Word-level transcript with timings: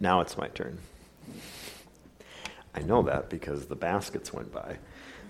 Now 0.00 0.20
it's 0.20 0.36
my 0.36 0.48
turn. 0.48 0.78
I 2.74 2.80
know 2.80 3.02
that 3.02 3.30
because 3.30 3.66
the 3.66 3.76
baskets 3.76 4.32
went 4.32 4.52
by. 4.52 4.78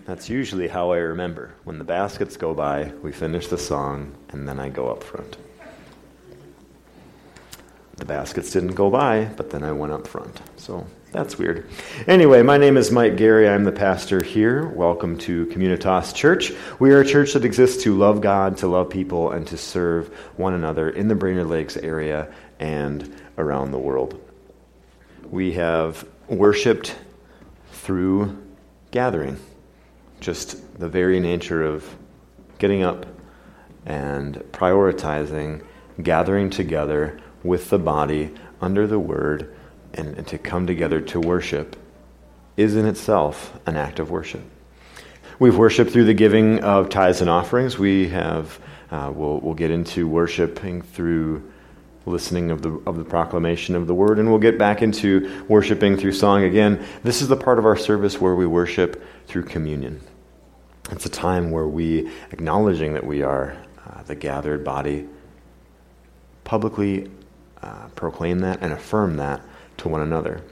That's 0.06 0.29
usually 0.29 0.69
how 0.69 0.92
I 0.92 0.98
remember. 0.98 1.54
When 1.64 1.79
the 1.79 1.85
baskets 1.85 2.37
go 2.37 2.54
by, 2.54 2.92
we 3.03 3.12
finish 3.12 3.48
the 3.48 3.58
song, 3.58 4.14
and 4.30 4.48
then 4.48 4.58
I 4.58 4.69
go 4.69 4.90
up 4.90 5.03
front. 5.03 5.37
The 7.96 8.04
baskets 8.04 8.50
didn't 8.50 8.74
go 8.74 8.90
by, 8.90 9.27
but 9.37 9.50
then 9.50 9.63
I 9.63 9.72
went 9.72 9.92
up 9.92 10.06
front. 10.06 10.40
So 10.56 10.87
that's 11.12 11.38
weird. 11.38 11.69
Anyway, 12.06 12.42
my 12.42 12.58
name 12.58 12.76
is 12.76 12.90
Mike 12.90 13.17
Gary. 13.17 13.49
I'm 13.49 13.65
the 13.65 13.72
pastor 13.72 14.22
here. 14.22 14.67
Welcome 14.69 15.17
to 15.19 15.46
Communitas 15.46 16.15
Church. 16.15 16.52
We 16.80 16.91
are 16.92 17.02
a 17.02 17.06
church 17.06 17.34
that 17.34 17.45
exists 17.45 17.83
to 17.84 17.95
love 17.96 18.20
God, 18.20 18.56
to 18.59 18.66
love 18.66 18.91
people, 18.91 19.30
and 19.30 19.46
to 19.46 19.56
serve 19.56 20.09
one 20.37 20.55
another 20.55 20.91
in 20.91 21.09
the 21.09 21.15
Brainerd 21.15 21.46
Lakes 21.46 21.77
area 21.77 22.32
and 22.59 23.15
around 23.38 23.70
the 23.70 23.78
world. 23.78 24.20
We 25.30 25.52
have 25.52 26.06
worshiped 26.28 26.96
through 27.73 28.42
gathering 28.91 29.38
just 30.20 30.78
the 30.78 30.88
very 30.88 31.20
nature 31.20 31.62
of 31.62 31.87
getting 32.59 32.82
up 32.82 33.06
and 33.84 34.37
prioritizing, 34.52 35.62
gathering 36.02 36.48
together 36.48 37.20
with 37.42 37.68
the 37.68 37.79
body 37.79 38.32
under 38.60 38.87
the 38.87 38.98
word, 38.98 39.55
and, 39.92 40.16
and, 40.16 40.27
to 40.27 40.38
come 40.38 40.66
together 40.66 41.01
to 41.01 41.20
worship 41.20 41.77
is 42.56 42.74
in 42.74 42.87
itself 42.87 43.59
an 43.66 43.77
act 43.77 43.98
of 43.98 44.10
worship. 44.10 44.41
We've 45.38 45.56
worshiped 45.56 45.91
through 45.91 46.06
the 46.06 46.15
giving 46.15 46.65
of 46.65 46.88
tithes 46.88 47.20
and 47.20 47.29
offerings. 47.29 47.79
We 47.79 48.09
have, 48.09 48.59
uh, 48.91 49.12
we'll, 49.15 49.41
we'll 49.41 49.54
get 49.54 49.70
into 49.70 50.09
worshiping 50.09 50.80
through 50.80 51.52
listening 52.06 52.50
of 52.50 52.62
the, 52.62 52.70
of 52.86 52.96
the 52.96 53.04
proclamation 53.04 53.74
of 53.74 53.86
the 53.86 53.94
word, 53.94 54.18
and 54.18 54.29
we'll 54.29 54.38
get 54.38 54.59
back 54.59 54.82
into 54.82 55.45
worshiping 55.48 55.96
through 55.96 56.12
song 56.12 56.45
again. 56.45 56.84
This 57.02 57.23
is 57.23 57.29
the 57.29 57.37
part 57.37 57.59
of 57.59 57.65
our 57.65 57.76
service 57.76 58.20
where 58.20 58.34
we 58.34 58.46
worship 58.46 59.02
through 59.26 59.45
communion. 59.45 60.01
It's 60.90 61.06
a 61.06 61.10
time 61.10 61.51
where 61.51 61.66
we, 61.66 62.10
acknowledging 62.30 62.92
that 62.95 63.06
we 63.06 63.23
are 63.23 63.56
uh, 63.88 64.03
the 64.03 64.14
gathered 64.14 64.64
body, 64.64 65.09
publicly 66.45 67.11
uh, 67.62 67.89
proclaim 67.95 68.41
that 68.41 68.59
and 68.61 68.73
affirm 68.73 69.17
that 69.17 69.41
to 69.79 69.89
one 69.89 70.03
another. 70.03 70.42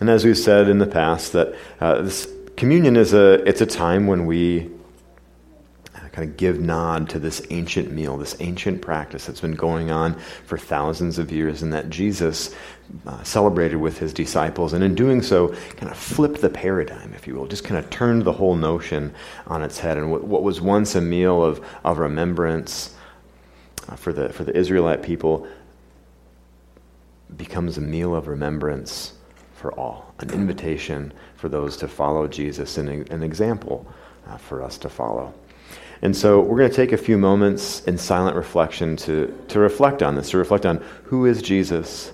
And 0.00 0.10
as 0.10 0.24
we've 0.24 0.38
said 0.38 0.68
in 0.68 0.78
the 0.78 0.86
past, 0.86 1.32
that 1.32 1.54
uh, 1.80 2.02
this 2.02 2.30
communion 2.56 2.96
is 2.96 3.14
a 3.14 3.34
it's 3.48 3.60
a 3.60 3.66
time 3.66 4.06
when 4.06 4.26
we 4.26 4.70
kind 6.18 6.28
of 6.28 6.36
give 6.36 6.58
nod 6.58 7.08
to 7.08 7.20
this 7.20 7.40
ancient 7.50 7.92
meal, 7.92 8.16
this 8.16 8.34
ancient 8.40 8.82
practice 8.82 9.26
that's 9.26 9.40
been 9.40 9.54
going 9.54 9.92
on 9.92 10.18
for 10.46 10.58
thousands 10.58 11.16
of 11.16 11.30
years, 11.30 11.62
and 11.62 11.72
that 11.72 11.90
Jesus 11.90 12.56
uh, 13.06 13.22
celebrated 13.22 13.76
with 13.76 13.98
his 13.98 14.12
disciples, 14.12 14.72
and 14.72 14.82
in 14.82 14.96
doing 14.96 15.22
so, 15.22 15.54
kind 15.76 15.92
of 15.92 15.96
flipped 15.96 16.40
the 16.40 16.50
paradigm, 16.50 17.14
if 17.14 17.28
you 17.28 17.36
will, 17.36 17.46
just 17.46 17.62
kind 17.62 17.78
of 17.78 17.88
turned 17.90 18.24
the 18.24 18.32
whole 18.32 18.56
notion 18.56 19.14
on 19.46 19.62
its 19.62 19.78
head. 19.78 19.96
And 19.96 20.10
what, 20.10 20.24
what 20.24 20.42
was 20.42 20.60
once 20.60 20.96
a 20.96 21.00
meal 21.00 21.40
of, 21.40 21.64
of 21.84 21.98
remembrance 21.98 22.96
uh, 23.88 23.94
for, 23.94 24.12
the, 24.12 24.28
for 24.30 24.42
the 24.42 24.56
Israelite 24.56 25.04
people 25.04 25.46
becomes 27.36 27.78
a 27.78 27.80
meal 27.80 28.12
of 28.16 28.26
remembrance 28.26 29.12
for 29.54 29.72
all, 29.74 30.12
an 30.18 30.30
invitation 30.30 31.12
for 31.36 31.48
those 31.48 31.76
to 31.76 31.86
follow 31.86 32.26
Jesus, 32.26 32.76
and 32.76 33.08
an 33.08 33.22
example 33.22 33.86
uh, 34.26 34.36
for 34.36 34.64
us 34.64 34.78
to 34.78 34.88
follow. 34.88 35.32
And 36.02 36.16
so 36.16 36.40
we're 36.40 36.58
going 36.58 36.70
to 36.70 36.76
take 36.76 36.92
a 36.92 36.96
few 36.98 37.18
moments 37.18 37.82
in 37.84 37.98
silent 37.98 38.36
reflection 38.36 38.96
to, 38.98 39.36
to 39.48 39.58
reflect 39.58 40.02
on 40.02 40.14
this, 40.14 40.30
to 40.30 40.38
reflect 40.38 40.64
on 40.64 40.84
who 41.04 41.26
is 41.26 41.42
Jesus 41.42 42.12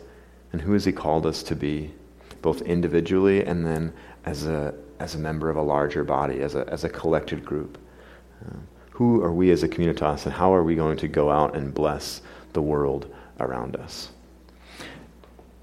and 0.52 0.62
who 0.62 0.72
has 0.72 0.84
he 0.84 0.92
called 0.92 1.26
us 1.26 1.42
to 1.44 1.56
be, 1.56 1.92
both 2.41 2.62
individually 2.62 3.44
and 3.44 3.66
then 3.66 3.92
as 4.24 4.46
a, 4.46 4.74
as 5.00 5.14
a 5.14 5.19
member 5.19 5.50
of 5.50 5.56
a 5.56 5.62
larger 5.62 6.04
body, 6.04 6.41
as 6.41 6.54
a, 6.54 6.66
as 6.69 6.84
a 6.84 6.88
collected 6.88 7.44
group. 7.44 7.76
Uh, 8.47 8.56
who 8.91 9.22
are 9.22 9.32
we 9.32 9.50
as 9.50 9.62
a 9.62 9.69
communitas 9.69 10.25
and 10.25 10.32
how 10.34 10.54
are 10.54 10.62
we 10.62 10.76
going 10.76 10.97
to 10.97 11.09
go 11.09 11.30
out 11.30 11.56
and 11.56 11.75
bless 11.75 12.22
the 12.53 12.62
world 12.62 13.12
around 13.41 13.76
us? 13.76 14.10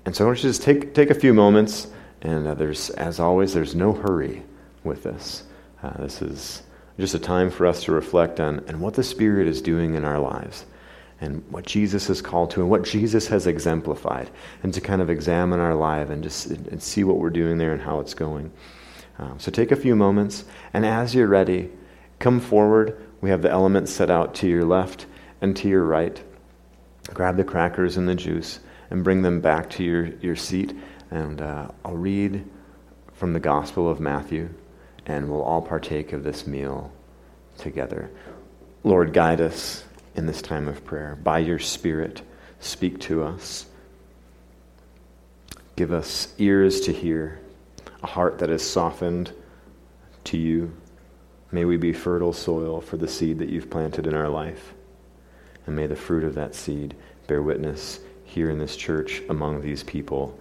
And 0.05 0.15
so 0.15 0.25
I 0.25 0.27
want 0.27 0.39
you 0.39 0.41
to 0.43 0.49
just 0.49 0.63
take, 0.63 0.93
take 0.93 1.09
a 1.09 1.15
few 1.15 1.33
moments, 1.33 1.87
and 2.21 2.47
uh, 2.47 2.53
there's, 2.55 2.89
as 2.91 3.19
always, 3.19 3.53
there's 3.53 3.73
no 3.73 3.93
hurry 3.93 4.43
with 4.83 5.03
this. 5.03 5.43
Uh, 5.81 5.95
this 6.01 6.21
is 6.21 6.63
just 6.99 7.15
a 7.15 7.19
time 7.19 7.49
for 7.49 7.65
us 7.65 7.83
to 7.85 7.91
reflect 7.91 8.39
on 8.39 8.63
and 8.67 8.81
what 8.81 8.93
the 8.93 9.03
Spirit 9.03 9.47
is 9.47 9.61
doing 9.61 9.95
in 9.95 10.03
our 10.03 10.19
lives 10.19 10.65
and 11.21 11.43
what 11.51 11.65
Jesus 11.65 12.07
has 12.07 12.21
called 12.21 12.51
to 12.51 12.61
and 12.61 12.69
what 12.69 12.83
Jesus 12.83 13.27
has 13.27 13.45
exemplified, 13.45 14.29
and 14.63 14.73
to 14.73 14.81
kind 14.81 15.01
of 15.01 15.09
examine 15.09 15.59
our 15.59 15.75
life 15.75 16.09
and 16.09 16.23
just 16.23 16.47
and 16.47 16.81
see 16.81 17.03
what 17.03 17.17
we're 17.17 17.29
doing 17.29 17.59
there 17.59 17.73
and 17.73 17.81
how 17.81 17.99
it's 17.99 18.15
going. 18.15 18.51
Um, 19.19 19.39
so 19.39 19.51
take 19.51 19.71
a 19.71 19.75
few 19.75 19.95
moments, 19.95 20.45
and 20.73 20.83
as 20.85 21.13
you're 21.13 21.27
ready, 21.27 21.69
come 22.17 22.39
forward. 22.39 22.99
We 23.21 23.29
have 23.29 23.43
the 23.43 23.51
elements 23.51 23.91
set 23.91 24.09
out 24.09 24.33
to 24.35 24.47
your 24.47 24.65
left 24.65 25.05
and 25.41 25.55
to 25.57 25.69
your 25.69 25.83
right. 25.83 26.21
Grab 27.13 27.37
the 27.37 27.43
crackers 27.43 27.97
and 27.97 28.09
the 28.09 28.15
juice 28.15 28.59
and 28.89 29.03
bring 29.03 29.21
them 29.21 29.41
back 29.41 29.69
to 29.71 29.83
your, 29.83 30.05
your 30.21 30.35
seat. 30.35 30.75
And 31.11 31.39
uh, 31.39 31.67
I'll 31.85 31.95
read 31.95 32.43
from 33.13 33.33
the 33.33 33.39
Gospel 33.39 33.87
of 33.87 33.99
Matthew 33.99 34.49
and 35.05 35.29
we'll 35.29 35.41
all 35.41 35.61
partake 35.61 36.13
of 36.13 36.23
this 36.23 36.45
meal 36.45 36.91
together. 37.57 38.09
Lord, 38.83 39.13
guide 39.13 39.41
us 39.41 39.83
in 40.15 40.25
this 40.25 40.41
time 40.41 40.67
of 40.67 40.83
prayer. 40.85 41.17
By 41.23 41.39
your 41.39 41.59
Spirit, 41.59 42.21
speak 42.59 42.99
to 43.01 43.23
us. 43.23 43.65
Give 45.75 45.91
us 45.91 46.33
ears 46.37 46.81
to 46.81 46.93
hear, 46.93 47.39
a 48.03 48.07
heart 48.07 48.39
that 48.39 48.49
is 48.49 48.67
softened 48.67 49.31
to 50.25 50.37
you. 50.37 50.75
May 51.51 51.65
we 51.65 51.77
be 51.77 51.93
fertile 51.93 52.33
soil 52.33 52.81
for 52.81 52.97
the 52.97 53.07
seed 53.07 53.39
that 53.39 53.49
you've 53.49 53.69
planted 53.69 54.07
in 54.07 54.13
our 54.13 54.29
life. 54.29 54.73
And 55.65 55.75
may 55.75 55.87
the 55.87 55.95
fruit 55.95 56.23
of 56.23 56.35
that 56.35 56.55
seed 56.55 56.95
bear 57.27 57.41
witness 57.41 57.99
here 58.23 58.49
in 58.49 58.59
this 58.59 58.75
church, 58.75 59.21
among 59.29 59.61
these 59.61 59.83
people, 59.83 60.39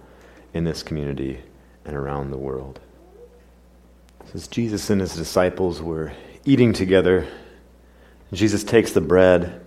in 0.53 0.63
this 0.63 0.83
community, 0.83 1.41
and 1.85 1.95
around 1.95 2.31
the 2.31 2.37
world. 2.37 2.79
As 4.33 4.47
Jesus 4.47 4.89
and 4.89 5.01
his 5.01 5.15
disciples 5.15 5.81
were 5.81 6.13
eating 6.45 6.73
together, 6.73 7.27
Jesus 8.31 8.63
takes 8.63 8.93
the 8.93 9.01
bread 9.01 9.61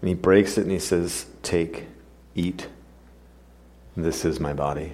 and 0.00 0.08
he 0.08 0.14
breaks 0.14 0.56
it 0.56 0.62
and 0.62 0.70
he 0.70 0.78
says, 0.78 1.26
Take, 1.42 1.86
eat. 2.34 2.68
This 3.96 4.24
is 4.24 4.40
my 4.40 4.52
body. 4.52 4.92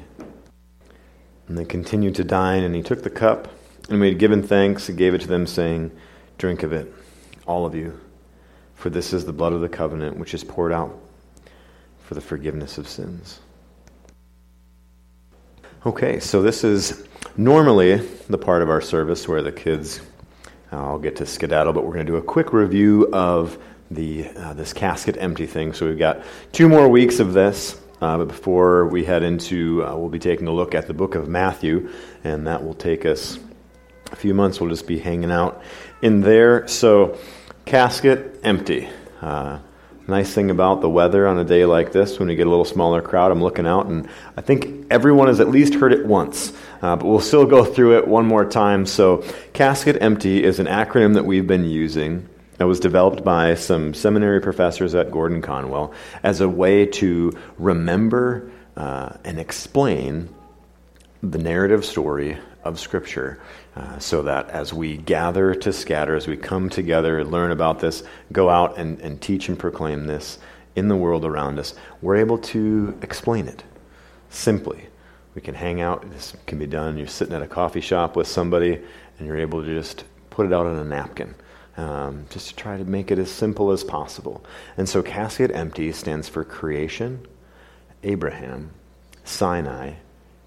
And 1.47 1.57
they 1.57 1.65
continued 1.65 2.15
to 2.17 2.25
dine, 2.25 2.65
and 2.65 2.75
he 2.75 2.83
took 2.83 3.03
the 3.03 3.11
cup, 3.11 3.49
and 3.89 4.03
he 4.03 4.09
had 4.09 4.19
given 4.19 4.43
thanks, 4.43 4.89
and 4.89 4.99
gave 4.99 5.15
it 5.15 5.21
to 5.21 5.29
them, 5.29 5.47
saying, 5.47 5.93
Drink 6.39 6.65
of 6.65 6.73
it, 6.73 6.93
all 7.47 7.67
of 7.67 7.75
you, 7.75 8.01
for 8.75 8.91
this 8.91 9.13
is 9.13 9.27
the 9.27 9.33
blood 9.33 9.53
of 9.53 9.61
the 9.61 9.69
covenant, 9.69 10.19
which 10.19 10.35
is 10.35 10.43
poured 10.43 10.73
out 10.73 10.99
for 12.03 12.15
the 12.15 12.21
forgiveness 12.21 12.79
of 12.79 12.89
sins. 12.89 13.41
Okay, 15.85 16.19
so 16.19 16.43
this 16.43 16.65
is 16.65 17.05
normally 17.37 17.97
the 18.29 18.39
part 18.39 18.63
of 18.63 18.71
our 18.71 18.81
service 18.81 19.29
where 19.29 19.43
the 19.43 19.53
kids, 19.53 20.01
I'll 20.73 20.99
get 20.99 21.17
to 21.17 21.27
skedaddle, 21.27 21.73
but 21.73 21.85
we're 21.85 21.93
going 21.93 22.07
to 22.07 22.13
do 22.13 22.17
a 22.17 22.23
quick 22.23 22.53
review 22.53 23.09
of 23.13 23.59
the 23.91 24.29
uh, 24.31 24.53
this 24.55 24.73
casket 24.73 25.17
empty 25.19 25.47
thing. 25.47 25.73
So 25.73 25.87
we've 25.87 25.99
got 25.99 26.23
two 26.53 26.69
more 26.69 26.89
weeks 26.89 27.21
of 27.21 27.35
this. 27.35 27.81
Uh, 28.01 28.19
but 28.19 28.29
before 28.29 28.87
we 28.89 29.05
head 29.05 29.23
into, 29.23 29.85
uh, 29.85 29.97
we'll 29.97 30.11
be 30.11 30.19
taking 30.19 30.47
a 30.49 30.53
look 30.53 30.75
at 30.75 30.87
the 30.87 30.93
book 30.93 31.15
of 31.15 31.29
Matthew, 31.29 31.91
and 32.25 32.47
that 32.47 32.63
will 32.63 32.75
take 32.75 33.07
us 33.07 33.39
a 34.13 34.17
few 34.17 34.35
months. 34.35 34.61
We'll 34.61 34.69
just 34.69 34.87
be 34.87 34.99
hanging 34.99 35.31
out 35.31 35.63
in 36.03 36.21
there. 36.21 36.69
So, 36.69 37.19
casket 37.65 38.39
empty. 38.43 38.89
Uh, 39.23 39.61
Nice 40.09 40.33
thing 40.33 40.53
about 40.53 40.83
the 40.83 40.89
weather 40.89 41.27
on 41.27 41.37
a 41.37 41.45
day 41.45 41.65
like 41.65 41.91
this, 41.91 42.21
when 42.21 42.29
we 42.29 42.37
get 42.37 42.47
a 42.47 42.51
little 42.51 42.65
smaller 42.65 43.03
crowd, 43.03 43.33
I'm 43.33 43.43
looking 43.43 43.67
out, 43.67 43.87
and 43.87 44.09
I 44.37 44.41
think 44.41 44.87
everyone 44.89 45.27
has 45.27 45.41
at 45.41 45.49
least 45.49 45.75
heard 45.75 45.93
it 45.93 46.07
once, 46.07 46.53
uh, 46.81 46.95
but 46.95 47.07
we'll 47.07 47.19
still 47.19 47.45
go 47.45 47.65
through 47.65 47.99
it 47.99 48.07
one 48.07 48.25
more 48.25 48.45
time. 48.45 48.87
So, 48.87 49.25
Casket 49.53 50.01
Empty 50.01 50.45
is 50.45 50.61
an 50.61 50.67
acronym 50.67 51.15
that 51.15 51.25
we've 51.25 51.47
been 51.47 51.65
using. 51.65 52.29
It 52.61 52.65
was 52.65 52.79
developed 52.79 53.25
by 53.25 53.55
some 53.55 53.95
seminary 53.95 54.41
professors 54.41 54.95
at 54.95 55.11
Gordon 55.11 55.43
Conwell 55.43 55.93
as 56.23 56.41
a 56.41 56.49
way 56.49 56.87
to 56.87 57.33
remember 57.59 58.51
uh, 58.77 59.11
and 59.25 59.41
explain 59.41 60.29
the 61.21 61.39
narrative 61.39 61.85
story 61.85 62.39
of 62.69 62.81
Scripture. 62.81 63.39
Uh, 63.75 63.99
so 63.99 64.23
that 64.23 64.49
as 64.51 64.73
we 64.73 64.97
gather 64.97 65.55
to 65.55 65.73
scatter, 65.73 66.17
as 66.17 66.27
we 66.27 66.37
come 66.37 66.71
together, 66.71 67.25
learn 67.25 67.51
about 67.51 67.81
this, 67.81 68.03
go 68.33 68.49
out 68.49 68.79
and, 68.79 68.99
and 69.01 69.21
teach 69.21 69.49
and 69.49 69.59
proclaim 69.59 70.07
this 70.07 70.39
in 70.77 70.89
the 70.89 70.97
world 70.97 71.25
around 71.25 71.59
us, 71.59 71.75
we're 72.03 72.17
able 72.17 72.39
to 72.39 72.97
explain 73.03 73.49
it 73.49 73.63
simply. 74.31 74.87
We 75.35 75.43
can 75.43 75.55
hang 75.55 75.83
out. 75.83 76.11
This 76.11 76.35
can 76.47 76.59
be 76.59 76.67
done. 76.67 76.97
You're 76.97 77.07
sitting 77.07 77.35
at 77.35 77.43
a 77.43 77.47
coffee 77.47 77.83
shop 77.83 78.17
with 78.17 78.27
somebody, 78.27 78.81
and 79.19 79.27
you're 79.27 79.37
able 79.37 79.63
to 79.63 79.75
just 79.75 80.05
put 80.31 80.47
it 80.47 80.53
out 80.53 80.67
on 80.67 80.79
a 80.79 80.85
napkin, 80.85 81.35
um, 81.77 82.25
just 82.31 82.49
to 82.49 82.57
try 82.57 82.79
to 82.79 82.85
make 82.85 83.11
it 83.11 83.19
as 83.19 83.31
simple 83.31 83.71
as 83.71 83.85
possible. 83.85 84.43
And 84.79 84.89
so, 84.89 85.03
Casket 85.03 85.51
Empty 85.55 85.93
stands 85.93 86.29
for 86.29 86.45
creation, 86.45 87.27
Abraham, 88.03 88.71
Sinai, 89.25 89.95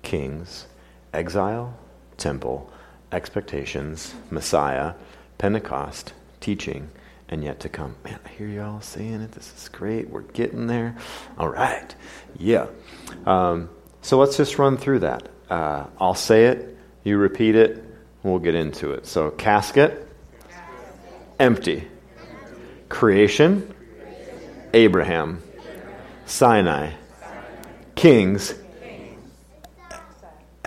kings, 0.02 0.66
exile, 1.14 1.78
temple, 2.20 2.72
expectations, 3.12 4.14
Messiah, 4.30 4.94
Pentecost, 5.38 6.14
teaching, 6.40 6.90
and 7.28 7.44
yet 7.44 7.60
to 7.62 7.70
come. 7.70 7.96
Man, 8.04 8.20
I 8.26 8.30
hear 8.30 8.48
you 8.48 8.62
all 8.62 8.82
saying 8.82 9.22
it. 9.22 9.32
This 9.32 9.54
is 9.58 9.70
great. 9.70 10.10
We're 10.10 10.22
getting 10.22 10.68
there. 10.68 10.96
All 11.38 11.50
right. 11.50 11.96
Yeah. 12.38 12.68
Um, 13.26 13.70
so 14.02 14.18
let's 14.20 14.38
just 14.38 14.58
run 14.60 14.78
through 14.78 15.00
that. 15.00 15.30
Uh, 15.50 15.86
I'll 16.00 16.14
say 16.16 16.46
it, 16.46 16.78
you 17.04 17.18
repeat 17.18 17.56
it, 17.56 17.84
we'll 18.22 18.40
get 18.40 18.54
into 18.54 18.92
it. 18.92 19.08
So, 19.08 19.32
casket, 19.32 20.08
empty. 21.40 21.88
Creation, 22.88 23.74
Abraham. 24.74 25.42
Sinai, 26.30 26.92
kings, 27.96 28.54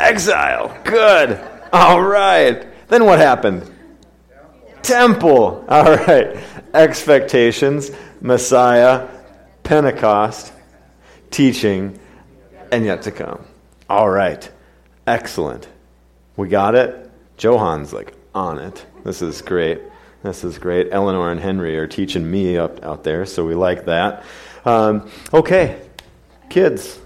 exile. 0.02 0.76
Good. 0.84 1.40
All 1.72 2.02
right. 2.02 2.66
Then 2.88 3.04
what 3.04 3.18
happened? 3.18 3.70
Temple. 4.82 5.64
All 5.68 5.96
right. 5.96 6.36
Expectations, 6.74 7.90
Messiah, 8.20 9.08
Pentecost, 9.62 10.52
teaching, 11.30 11.98
and 12.70 12.84
yet 12.84 13.02
to 13.02 13.12
come. 13.12 13.44
All 13.88 14.08
right. 14.08 14.50
Excellent. 15.06 15.68
We 16.36 16.48
got 16.48 16.74
it. 16.74 17.10
Johan's 17.36 17.92
like 17.92 18.14
on 18.34 18.58
it. 18.58 18.84
This 19.04 19.22
is 19.22 19.42
great. 19.42 19.80
This 20.22 20.44
is 20.44 20.58
great. 20.58 20.88
Eleanor 20.92 21.30
and 21.30 21.40
Henry 21.40 21.76
are 21.78 21.86
teaching 21.86 22.28
me 22.30 22.56
up 22.56 22.84
out 22.84 23.02
there, 23.02 23.26
so 23.26 23.44
we 23.44 23.54
like 23.54 23.86
that. 23.86 24.24
Um, 24.64 25.10
okay, 25.34 25.80
kids, 26.48 26.98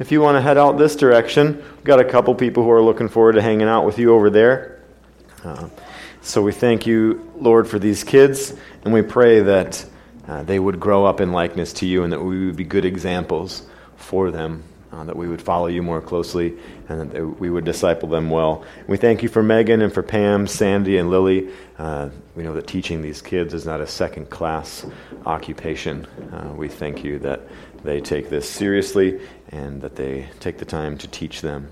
if 0.00 0.10
you 0.10 0.22
want 0.22 0.36
to 0.36 0.40
head 0.40 0.56
out 0.56 0.78
this 0.78 0.96
direction, 0.96 1.56
we've 1.76 1.84
got 1.84 2.00
a 2.00 2.04
couple 2.04 2.34
people 2.34 2.64
who 2.64 2.70
are 2.70 2.82
looking 2.82 3.08
forward 3.08 3.34
to 3.34 3.42
hanging 3.42 3.68
out 3.68 3.84
with 3.84 3.98
you 3.98 4.14
over 4.14 4.30
there. 4.30 4.80
Uh, 5.44 5.68
so 6.22 6.42
we 6.42 6.52
thank 6.52 6.86
you, 6.86 7.30
Lord, 7.36 7.68
for 7.68 7.78
these 7.78 8.02
kids, 8.02 8.54
and 8.82 8.94
we 8.94 9.02
pray 9.02 9.40
that 9.40 9.84
uh, 10.26 10.42
they 10.42 10.58
would 10.58 10.80
grow 10.80 11.04
up 11.04 11.20
in 11.20 11.32
likeness 11.32 11.74
to 11.74 11.86
you 11.86 12.02
and 12.02 12.12
that 12.14 12.22
we 12.22 12.46
would 12.46 12.56
be 12.56 12.64
good 12.64 12.86
examples 12.86 13.66
for 13.96 14.30
them, 14.30 14.64
uh, 14.90 15.04
that 15.04 15.16
we 15.16 15.28
would 15.28 15.42
follow 15.42 15.66
you 15.66 15.82
more 15.82 16.00
closely, 16.00 16.56
and 16.88 17.10
that 17.10 17.38
we 17.38 17.50
would 17.50 17.66
disciple 17.66 18.08
them 18.08 18.30
well. 18.30 18.64
We 18.86 18.96
thank 18.96 19.22
you 19.22 19.28
for 19.28 19.42
Megan 19.42 19.82
and 19.82 19.92
for 19.92 20.02
Pam, 20.02 20.46
Sandy, 20.46 20.96
and 20.96 21.10
Lily. 21.10 21.50
Uh, 21.78 22.08
we 22.34 22.42
know 22.42 22.54
that 22.54 22.66
teaching 22.66 23.02
these 23.02 23.20
kids 23.20 23.52
is 23.52 23.66
not 23.66 23.82
a 23.82 23.86
second 23.86 24.30
class 24.30 24.86
occupation. 25.26 26.06
Uh, 26.32 26.54
we 26.56 26.68
thank 26.68 27.04
you 27.04 27.18
that 27.18 27.42
they 27.82 28.00
take 28.00 28.28
this 28.28 28.48
seriously 28.48 29.20
and 29.50 29.80
that 29.82 29.96
they 29.96 30.28
take 30.38 30.58
the 30.58 30.64
time 30.64 30.96
to 30.98 31.08
teach 31.08 31.40
them. 31.40 31.68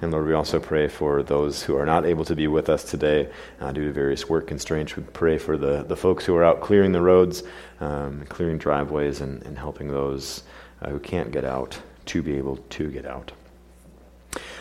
And 0.00 0.12
Lord, 0.12 0.26
we 0.26 0.32
also 0.32 0.60
pray 0.60 0.88
for 0.88 1.22
those 1.22 1.62
who 1.62 1.76
are 1.76 1.86
not 1.86 2.06
able 2.06 2.24
to 2.26 2.36
be 2.36 2.46
with 2.46 2.68
us 2.68 2.84
today 2.84 3.28
uh, 3.60 3.72
due 3.72 3.84
to 3.84 3.92
various 3.92 4.28
work 4.28 4.46
constraints. 4.46 4.96
We 4.96 5.02
pray 5.02 5.38
for 5.38 5.56
the, 5.56 5.82
the 5.82 5.96
folks 5.96 6.24
who 6.24 6.36
are 6.36 6.44
out 6.44 6.60
clearing 6.60 6.92
the 6.92 7.02
roads, 7.02 7.42
um, 7.80 8.24
clearing 8.28 8.58
driveways, 8.58 9.20
and, 9.20 9.42
and 9.42 9.58
helping 9.58 9.88
those 9.88 10.44
uh, 10.82 10.90
who 10.90 10.98
can't 10.98 11.32
get 11.32 11.44
out 11.44 11.78
to 12.06 12.22
be 12.22 12.36
able 12.36 12.56
to 12.56 12.90
get 12.90 13.06
out. 13.06 13.32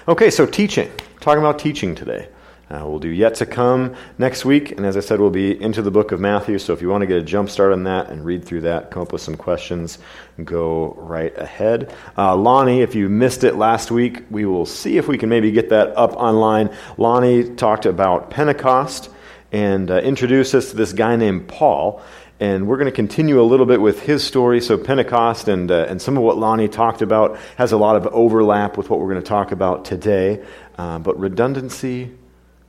Okay, 0.08 0.32
so 0.32 0.46
teaching. 0.46 0.92
Talking 1.20 1.40
about 1.40 1.60
teaching 1.60 1.96
today. 1.96 2.30
Uh, 2.70 2.84
we'll 2.84 3.00
do 3.00 3.10
yet 3.10 3.36
to 3.36 3.46
come 3.46 3.96
next 4.18 4.44
week, 4.44 4.72
and 4.72 4.88
as 4.88 4.98
I 4.98 5.00
said, 5.00 5.20
we'll 5.20 5.30
be 5.30 5.62
into 5.62 5.84
the 5.84 5.92
book 5.92 6.12
of 6.12 6.20
Matthew. 6.20 6.58
So 6.58 6.74
if 6.74 6.82
you 6.82 6.90
want 6.90 7.02
to 7.02 7.08
get 7.08 7.18
a 7.18 7.24
jump 7.24 7.52
start 7.52 7.72
on 7.72 7.84
that 7.84 8.10
and 8.10 8.26
read 8.26 8.44
through 8.44 8.62
that, 8.62 8.90
come 8.90 9.04
up 9.04 9.14
with 9.14 9.22
some 9.22 9.38
questions, 9.38 10.00
go 10.44 10.96
right 10.98 11.38
ahead. 11.38 11.94
Uh, 12.18 12.36
Lonnie, 12.36 12.82
if 12.82 12.96
you 12.96 13.08
missed 13.08 13.44
it 13.44 13.56
last 13.56 13.92
week, 13.92 14.24
we 14.32 14.46
will 14.46 14.66
see 14.66 14.98
if 14.98 15.08
we 15.08 15.16
can 15.16 15.30
maybe 15.30 15.52
get 15.52 15.70
that 15.70 15.96
up 15.96 16.14
online. 16.14 16.76
Lonnie 16.98 17.56
talked 17.56 17.86
about 17.86 18.32
Pentecost 18.32 19.12
and 19.52 19.92
uh, 19.92 20.00
introduced 20.00 20.56
us 20.56 20.72
to 20.72 20.76
this 20.76 20.92
guy 20.92 21.16
named 21.16 21.48
Paul. 21.48 22.02
And 22.40 22.68
we're 22.68 22.78
going 22.78 22.88
to 22.88 22.96
continue 22.96 23.40
a 23.40 23.44
little 23.44 23.66
bit 23.66 23.80
with 23.80 24.02
his 24.02 24.22
story. 24.22 24.60
So, 24.60 24.78
Pentecost 24.78 25.48
and, 25.48 25.72
uh, 25.72 25.86
and 25.88 26.02
some 26.02 26.18
of 26.18 26.24
what 26.24 26.38
Lonnie 26.38 26.68
talked 26.68 27.02
about 27.02 27.38
has 27.58 27.72
a 27.72 27.78
lot 27.78 27.96
of 27.96 28.08
overlap 28.08 28.76
with 28.76 28.90
what 28.90 29.00
we're 29.00 29.10
going 29.10 29.24
to 29.24 29.30
talk 29.30 29.54
about 29.54 29.86
today. 29.86 30.44
Uh, 30.78 31.00
but 31.00 31.18
redundancy 31.18 32.12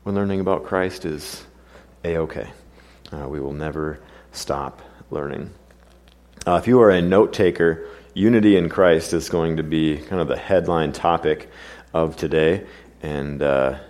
when 0.06 0.14
learning 0.14 0.38
about 0.38 0.62
Christ 0.62 1.04
is 1.04 1.44
a 2.04 2.18
okay. 2.18 2.48
Uh, 3.10 3.28
we 3.28 3.40
will 3.40 3.52
never 3.52 3.98
stop 4.30 4.80
learning. 5.10 5.50
Uh, 6.46 6.60
if 6.62 6.68
you 6.68 6.80
are 6.80 6.90
a 6.90 7.02
note 7.02 7.32
taker, 7.32 7.88
unity 8.14 8.56
in 8.56 8.68
Christ 8.68 9.12
is 9.12 9.28
going 9.28 9.56
to 9.56 9.64
be 9.64 9.96
kind 9.96 10.22
of 10.22 10.28
the 10.28 10.36
headline 10.36 10.92
topic 10.92 11.50
of 11.92 12.16
today. 12.16 12.64
And, 13.02 13.42
uh, 13.42 13.80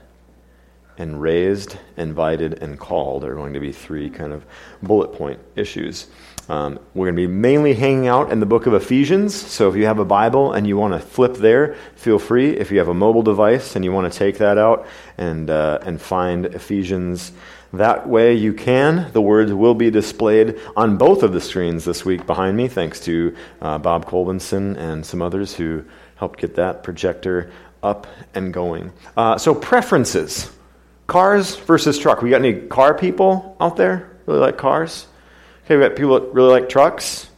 and 0.97 1.21
raised, 1.21 1.77
invited, 1.99 2.63
and 2.63 2.81
called 2.81 3.23
are 3.23 3.35
going 3.35 3.53
to 3.53 3.61
be 3.61 3.71
three 3.71 4.09
kind 4.09 4.33
of 4.33 4.47
bullet 4.83 5.13
point 5.13 5.39
issues. 5.55 6.07
Um, 6.49 6.79
we're 6.95 7.07
going 7.07 7.17
to 7.17 7.29
be 7.29 7.33
mainly 7.33 7.75
hanging 7.75 8.07
out 8.07 8.31
in 8.31 8.39
the 8.39 8.47
book 8.47 8.67
of 8.67 8.75
Ephesians. 8.75 9.35
So 9.35 9.69
if 9.69 9.75
you 9.75 9.87
have 9.87 9.99
a 9.99 10.05
Bible 10.05 10.53
and 10.53 10.67
you 10.67 10.77
want 10.77 10.95
to 10.95 11.01
flip 11.01 11.35
there, 11.35 11.75
feel 11.97 12.19
free. 12.19 12.51
If 12.51 12.71
you 12.71 12.79
have 12.79 12.89
a 12.89 12.95
mobile 12.95 13.23
device 13.23 13.75
and 13.75 13.85
you 13.85 13.93
want 13.93 14.13
to 14.13 14.17
take 14.17 14.39
that 14.39 14.57
out 14.57 14.87
and, 15.19 15.51
uh, 15.51 15.81
and 15.83 16.01
find 16.01 16.47
Ephesians 16.47 17.33
that 17.73 18.09
way, 18.09 18.35
you 18.35 18.53
can. 18.53 19.11
The 19.13 19.21
words 19.21 19.53
will 19.53 19.75
be 19.75 19.91
displayed 19.91 20.61
on 20.77 20.97
both 20.97 21.25
of 21.25 21.33
the 21.33 21.41
screens 21.41 21.85
this 21.85 22.05
week 22.05 22.27
behind 22.27 22.57
me, 22.57 22.69
thanks 22.69 23.01
to 23.01 23.37
uh, 23.61 23.79
Bob 23.79 24.07
Colbinson 24.07 24.77
and 24.77 25.05
some 25.05 25.21
others 25.21 25.55
who 25.55 25.85
helped 26.15 26.39
get 26.39 26.55
that 26.55 26.85
projector 26.85 27.51
up 27.83 28.07
and 28.35 28.55
going. 28.55 28.93
Uh, 29.17 29.37
so, 29.37 29.55
preferences 29.55 30.51
cars 31.07 31.57
versus 31.57 31.99
truck. 31.99 32.23
We 32.23 32.31
got 32.31 32.41
any 32.45 32.55
car 32.55 32.95
people 32.95 33.57
out 33.61 33.77
there? 33.77 34.11
Really 34.27 34.41
like 34.41 34.57
cars? 34.57 35.07
Okay, 35.67 35.77
we 35.77 35.83
got 35.83 35.97
people 35.97 36.21
that 36.21 36.33
really 36.33 36.51
like 36.51 36.69
trucks. 36.69 37.29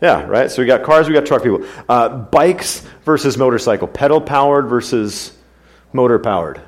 Yeah, 0.00 0.22
right? 0.26 0.48
So 0.48 0.62
we 0.62 0.66
got 0.66 0.84
cars, 0.84 1.08
we 1.08 1.14
got 1.14 1.26
truck 1.26 1.42
people. 1.42 1.66
Uh, 1.88 2.08
bikes 2.08 2.86
versus 3.04 3.36
motorcycle. 3.36 3.88
Pedal 3.88 4.20
powered 4.20 4.68
versus 4.68 5.36
motor 5.92 6.20
powered. 6.20 6.60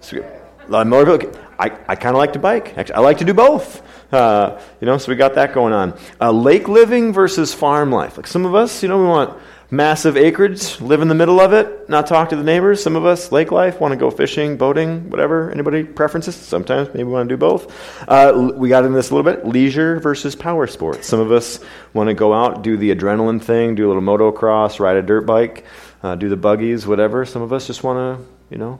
So 0.00 0.24
uh, 0.70 0.84
motor, 0.84 1.32
I, 1.58 1.76
I 1.88 1.96
kind 1.96 2.14
of 2.14 2.18
like 2.18 2.34
to 2.34 2.38
bike. 2.38 2.78
Actually, 2.78 2.94
I 2.94 3.00
like 3.00 3.18
to 3.18 3.24
do 3.24 3.34
both. 3.34 3.82
Uh, 4.12 4.60
you 4.80 4.86
know, 4.86 4.96
so 4.96 5.10
we 5.10 5.16
got 5.16 5.34
that 5.34 5.52
going 5.52 5.72
on. 5.72 5.98
Uh, 6.20 6.30
lake 6.30 6.68
living 6.68 7.12
versus 7.12 7.52
farm 7.52 7.90
life. 7.90 8.16
Like 8.16 8.28
some 8.28 8.46
of 8.46 8.54
us, 8.54 8.84
you 8.84 8.88
know, 8.88 8.98
we 8.98 9.06
want 9.06 9.36
massive 9.70 10.16
acreage, 10.16 10.80
live 10.80 11.02
in 11.02 11.08
the 11.08 11.14
middle 11.14 11.40
of 11.40 11.52
it, 11.52 11.88
not 11.88 12.06
talk 12.06 12.28
to 12.30 12.36
the 12.36 12.42
neighbors. 12.42 12.82
Some 12.82 12.96
of 12.96 13.04
us, 13.04 13.32
lake 13.32 13.50
life, 13.50 13.80
want 13.80 13.92
to 13.92 13.96
go 13.96 14.10
fishing, 14.10 14.56
boating, 14.56 15.10
whatever. 15.10 15.50
Anybody 15.50 15.82
preferences? 15.82 16.36
Sometimes 16.36 16.88
maybe 16.88 17.04
we 17.04 17.12
want 17.12 17.28
to 17.28 17.32
do 17.32 17.38
both. 17.38 18.08
Uh, 18.08 18.52
we 18.54 18.68
got 18.68 18.84
into 18.84 18.96
this 18.96 19.10
a 19.10 19.14
little 19.14 19.30
bit. 19.30 19.46
Leisure 19.46 19.98
versus 19.98 20.36
power 20.36 20.66
sports. 20.66 21.06
Some 21.06 21.20
of 21.20 21.32
us 21.32 21.58
want 21.94 22.08
to 22.08 22.14
go 22.14 22.32
out, 22.32 22.62
do 22.62 22.76
the 22.76 22.94
adrenaline 22.94 23.42
thing, 23.42 23.74
do 23.74 23.86
a 23.86 23.88
little 23.88 24.02
motocross, 24.02 24.78
ride 24.78 24.96
a 24.96 25.02
dirt 25.02 25.26
bike, 25.26 25.64
uh, 26.02 26.14
do 26.14 26.28
the 26.28 26.36
buggies, 26.36 26.86
whatever. 26.86 27.24
Some 27.24 27.42
of 27.42 27.52
us 27.52 27.66
just 27.66 27.82
want 27.82 28.20
to, 28.20 28.26
you 28.50 28.58
know, 28.58 28.78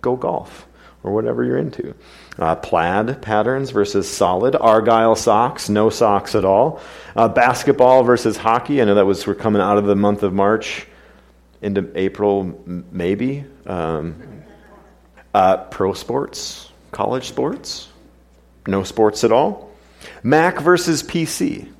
go 0.00 0.16
golf 0.16 0.66
or 1.04 1.12
whatever 1.12 1.44
you're 1.44 1.58
into. 1.58 1.94
Uh, 2.38 2.54
plaid 2.54 3.22
patterns 3.22 3.70
versus 3.70 4.08
solid. 4.08 4.54
Argyle 4.54 5.16
socks, 5.16 5.70
no 5.70 5.88
socks 5.88 6.34
at 6.34 6.44
all. 6.44 6.80
Uh, 7.14 7.28
basketball 7.28 8.02
versus 8.04 8.36
hockey. 8.36 8.82
I 8.82 8.84
know 8.84 8.94
that 8.96 9.06
was 9.06 9.26
we're 9.26 9.34
coming 9.34 9.62
out 9.62 9.78
of 9.78 9.86
the 9.86 9.96
month 9.96 10.22
of 10.22 10.34
March 10.34 10.86
into 11.62 11.90
April, 11.94 12.62
maybe. 12.92 13.44
Um, 13.64 14.42
uh, 15.32 15.56
pro 15.64 15.92
sports, 15.94 16.70
college 16.92 17.28
sports, 17.28 17.88
no 18.66 18.82
sports 18.82 19.24
at 19.24 19.32
all. 19.32 19.70
Mac 20.22 20.60
versus 20.60 21.02
PC. 21.02 21.72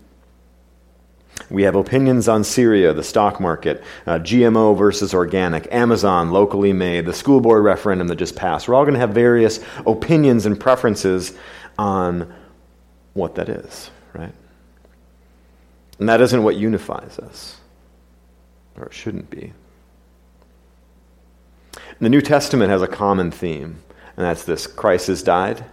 We 1.51 1.63
have 1.63 1.77
opinions 1.77 2.29
on 2.29 2.43
Syria, 2.45 2.93
the 2.93 3.05
stock 3.05 3.41
market, 3.41 3.85
uh, 4.07 4.19
GMO 4.19 4.77
versus 4.77 5.15
organic, 5.15 5.73
Amazon, 5.73 6.31
locally 6.31 6.73
made, 6.73 7.07
the 7.07 7.13
school 7.13 7.41
board 7.41 7.63
referendum 7.63 8.09
that 8.09 8.17
just 8.17 8.35
passed. 8.35 8.67
We're 8.67 8.75
all 8.75 8.85
going 8.85 8.95
to 8.95 9.01
have 9.01 9.11
various 9.11 9.61
opinions 9.87 10.47
and 10.47 10.59
preferences 10.59 11.35
on 11.79 12.33
what 13.15 13.37
that 13.37 13.49
is, 13.49 13.91
right? 14.13 14.33
And 15.99 16.09
that 16.09 16.21
isn't 16.21 16.43
what 16.43 16.57
unifies 16.57 17.19
us, 17.19 17.59
or 18.77 18.87
it 18.87 18.95
shouldn't 18.95 19.31
be. 19.31 19.53
The 22.01 22.09
New 22.09 22.21
Testament 22.21 22.71
has 22.71 22.83
a 22.83 22.89
common 22.89 23.31
theme, 23.31 23.83
and 24.17 24.27
that's 24.27 24.45
this 24.45 24.67
Christ 24.67 25.07
has 25.07 25.23
died, 25.23 25.65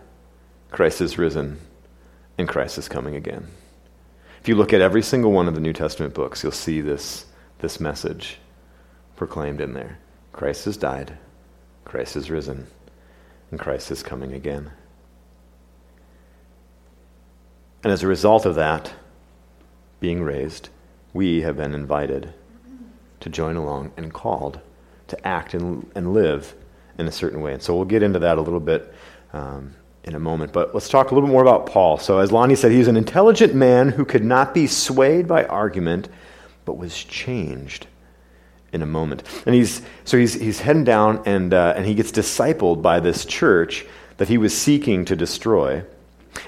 Christ 0.71 0.99
has 0.99 1.17
risen, 1.17 1.59
and 2.37 2.47
Christ 2.47 2.77
is 2.77 2.87
coming 2.87 3.15
again. 3.15 3.47
If 4.43 4.49
you 4.49 4.55
look 4.55 4.73
at 4.73 4.81
every 4.81 5.01
single 5.01 5.31
one 5.31 5.47
of 5.47 5.55
the 5.55 5.61
New 5.61 5.71
Testament 5.71 6.13
books, 6.13 6.43
you'll 6.43 6.51
see 6.51 6.81
this, 6.81 7.27
this 7.59 7.79
message 7.79 8.39
proclaimed 9.15 9.61
in 9.61 9.73
there 9.73 9.99
Christ 10.33 10.65
has 10.65 10.75
died, 10.75 11.17
Christ 11.85 12.15
has 12.15 12.29
risen, 12.29 12.67
and 13.51 13.57
Christ 13.57 13.89
is 13.89 14.03
coming 14.03 14.33
again. 14.33 14.71
And 17.85 17.93
as 17.93 18.03
a 18.03 18.07
result 18.07 18.45
of 18.45 18.55
that 18.55 18.91
being 20.01 20.21
raised, 20.21 20.67
we 21.13 21.43
have 21.43 21.55
been 21.55 21.73
invited 21.73 22.33
to 23.21 23.29
join 23.29 23.55
along 23.55 23.93
and 23.95 24.13
called 24.13 24.59
to 25.07 25.25
act 25.25 25.53
and, 25.53 25.89
and 25.95 26.13
live 26.13 26.53
in 26.97 27.07
a 27.07 27.13
certain 27.13 27.39
way. 27.39 27.53
And 27.53 27.63
so 27.63 27.77
we'll 27.77 27.85
get 27.85 28.03
into 28.03 28.19
that 28.19 28.37
a 28.37 28.41
little 28.41 28.59
bit 28.59 28.93
um, 29.31 29.75
in 30.03 30.15
a 30.15 30.19
moment. 30.19 30.51
But 30.51 30.73
let's 30.73 30.89
talk 30.89 31.11
a 31.11 31.13
little 31.13 31.27
bit 31.27 31.33
more 31.33 31.41
about 31.41 31.65
Paul. 31.65 31.97
So, 31.97 32.19
as 32.19 32.31
Lonnie 32.31 32.55
said, 32.55 32.71
he's 32.71 32.87
an 32.87 32.97
intelligent 32.97 33.53
man 33.53 33.89
who 33.89 34.05
could 34.05 34.23
not 34.23 34.53
be 34.53 34.67
swayed 34.67 35.27
by 35.27 35.45
argument, 35.45 36.09
but 36.65 36.77
was 36.77 36.95
changed 37.03 37.87
in 38.71 38.81
a 38.81 38.85
moment. 38.85 39.23
And 39.45 39.55
he's 39.55 39.81
so 40.03 40.17
he's 40.17 40.33
he's 40.33 40.59
heading 40.59 40.83
down, 40.83 41.21
and 41.25 41.53
uh, 41.53 41.73
and 41.75 41.85
he 41.85 41.93
gets 41.93 42.11
discipled 42.11 42.81
by 42.81 42.99
this 42.99 43.25
church 43.25 43.85
that 44.17 44.27
he 44.27 44.37
was 44.37 44.55
seeking 44.55 45.05
to 45.05 45.15
destroy, 45.15 45.83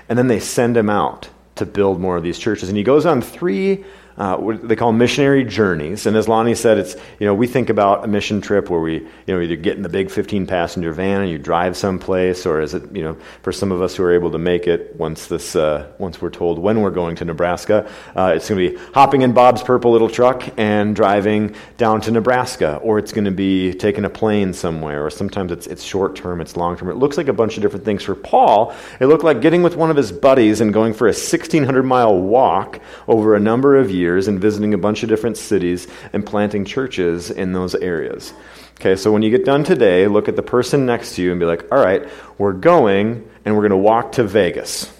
and 0.09 0.17
then 0.17 0.27
they 0.27 0.39
send 0.39 0.75
him 0.75 0.89
out 0.89 1.29
to 1.55 1.65
build 1.65 1.99
more 1.99 2.17
of 2.17 2.23
these 2.23 2.37
churches. 2.37 2.67
And 2.67 2.77
he 2.77 2.83
goes 2.83 3.05
on 3.05 3.21
three 3.21 3.85
uh, 4.17 4.37
what 4.37 4.65
they 4.67 4.75
call 4.75 4.93
missionary 4.93 5.43
journeys. 5.43 6.05
And 6.05 6.15
as 6.15 6.27
Lonnie 6.27 6.55
said, 6.55 6.77
it's 6.77 6.95
you 7.19 7.25
know 7.25 7.33
we 7.33 7.47
think 7.47 7.69
about 7.69 8.05
a 8.05 8.07
mission 8.07 8.41
trip 8.41 8.69
where 8.69 8.79
we 8.79 8.93
you 8.93 9.09
know 9.27 9.41
either 9.41 9.55
get 9.55 9.75
in 9.75 9.81
the 9.81 9.89
big 9.89 10.09
15 10.09 10.47
passenger 10.47 10.93
van 10.93 11.21
and 11.21 11.29
you 11.29 11.37
drive 11.37 11.75
someplace, 11.75 12.45
or 12.45 12.61
is 12.61 12.73
it 12.73 12.95
you 12.95 13.03
know 13.03 13.17
for 13.41 13.51
some 13.51 13.71
of 13.71 13.81
us 13.81 13.95
who 13.95 14.03
are 14.03 14.13
able 14.13 14.31
to 14.31 14.37
make 14.37 14.67
it 14.67 14.95
once 14.95 15.27
this 15.27 15.55
uh, 15.55 15.91
once 15.97 16.21
we're 16.21 16.29
told 16.29 16.59
when 16.59 16.81
we're 16.81 16.91
going 16.91 17.15
to 17.17 17.25
Nebraska, 17.25 17.89
uh, 18.15 18.33
it's 18.35 18.47
going 18.47 18.61
to 18.61 18.77
be 18.77 18.83
hopping 18.93 19.21
in 19.21 19.33
Bob's 19.33 19.61
purple 19.61 19.91
little 19.91 20.09
truck 20.09 20.47
and 20.57 20.95
driving 20.95 21.53
down 21.77 21.99
to 22.01 22.11
Nebraska, 22.11 22.77
or 22.77 22.99
it's 22.99 23.11
going 23.11 23.25
to 23.25 23.31
be 23.31 23.73
taking 23.73 24.05
a 24.05 24.09
plane 24.09 24.53
somewhere, 24.53 25.05
or 25.05 25.09
sometimes 25.09 25.51
it's 25.51 25.67
it's 25.67 25.83
short 25.83 26.15
term, 26.15 26.39
it's 26.39 26.55
long 26.55 26.77
term. 26.77 26.89
It 26.89 26.95
looks 26.95 27.17
like 27.17 27.27
a 27.27 27.33
bunch 27.33 27.57
of 27.57 27.63
different 27.63 27.83
things. 27.83 28.03
For 28.03 28.15
Paul, 28.15 28.73
it 29.01 29.07
looked 29.07 29.23
like 29.25 29.41
getting 29.41 29.61
with 29.61 29.75
one 29.75 29.89
of 29.89 29.97
his 29.97 30.13
buddies 30.13 30.61
and 30.61 30.73
going 30.73 30.93
for 30.93 31.07
a 31.07 31.09
1600 31.09 31.83
mile 31.83 32.17
walk 32.17 32.79
over 33.09 33.35
a 33.35 33.39
number 33.39 33.75
of 33.75 33.91
years 33.91 34.04
years 34.05 34.27
and 34.27 34.39
visiting 34.39 34.73
a 34.73 34.77
bunch 34.77 35.03
of 35.03 35.09
different 35.09 35.37
cities 35.37 35.87
and 36.13 36.25
planting 36.25 36.65
churches 36.65 37.31
in 37.31 37.53
those 37.53 37.75
areas. 37.75 38.33
Okay, 38.79 38.95
so 38.95 39.11
when 39.11 39.21
you 39.21 39.29
get 39.29 39.45
done 39.45 39.63
today, 39.63 40.07
look 40.07 40.27
at 40.27 40.35
the 40.35 40.43
person 40.43 40.85
next 40.85 41.15
to 41.15 41.21
you 41.21 41.31
and 41.31 41.39
be 41.39 41.45
like, 41.45 41.71
all 41.71 41.83
right, 41.83 42.07
we're 42.37 42.53
going 42.53 43.27
and 43.43 43.55
we're 43.55 43.61
going 43.61 43.71
to 43.71 43.77
walk 43.77 44.13
to 44.13 44.23
Vegas. 44.23 44.91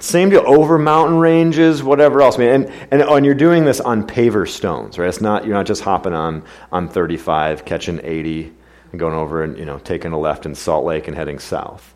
Same 0.00 0.30
deal, 0.30 0.42
over 0.46 0.78
mountain 0.78 1.18
ranges, 1.18 1.82
whatever 1.82 2.22
else. 2.22 2.38
And, 2.38 2.66
and, 2.90 3.02
oh, 3.02 3.16
and 3.16 3.24
you're 3.26 3.34
doing 3.34 3.64
this 3.64 3.80
on 3.80 4.06
paver 4.06 4.48
stones, 4.48 4.98
right? 4.98 5.08
It's 5.08 5.20
not, 5.20 5.44
you're 5.44 5.54
not 5.54 5.66
just 5.66 5.82
hopping 5.82 6.12
on, 6.12 6.42
on 6.72 6.88
35, 6.88 7.64
catching 7.64 8.00
80, 8.02 8.52
and 8.90 8.98
going 8.98 9.14
over 9.14 9.44
and, 9.44 9.56
you 9.58 9.64
know, 9.64 9.78
taking 9.78 10.12
a 10.12 10.18
left 10.18 10.46
in 10.46 10.54
Salt 10.54 10.84
Lake 10.84 11.08
and 11.08 11.16
heading 11.16 11.38
south. 11.38 11.94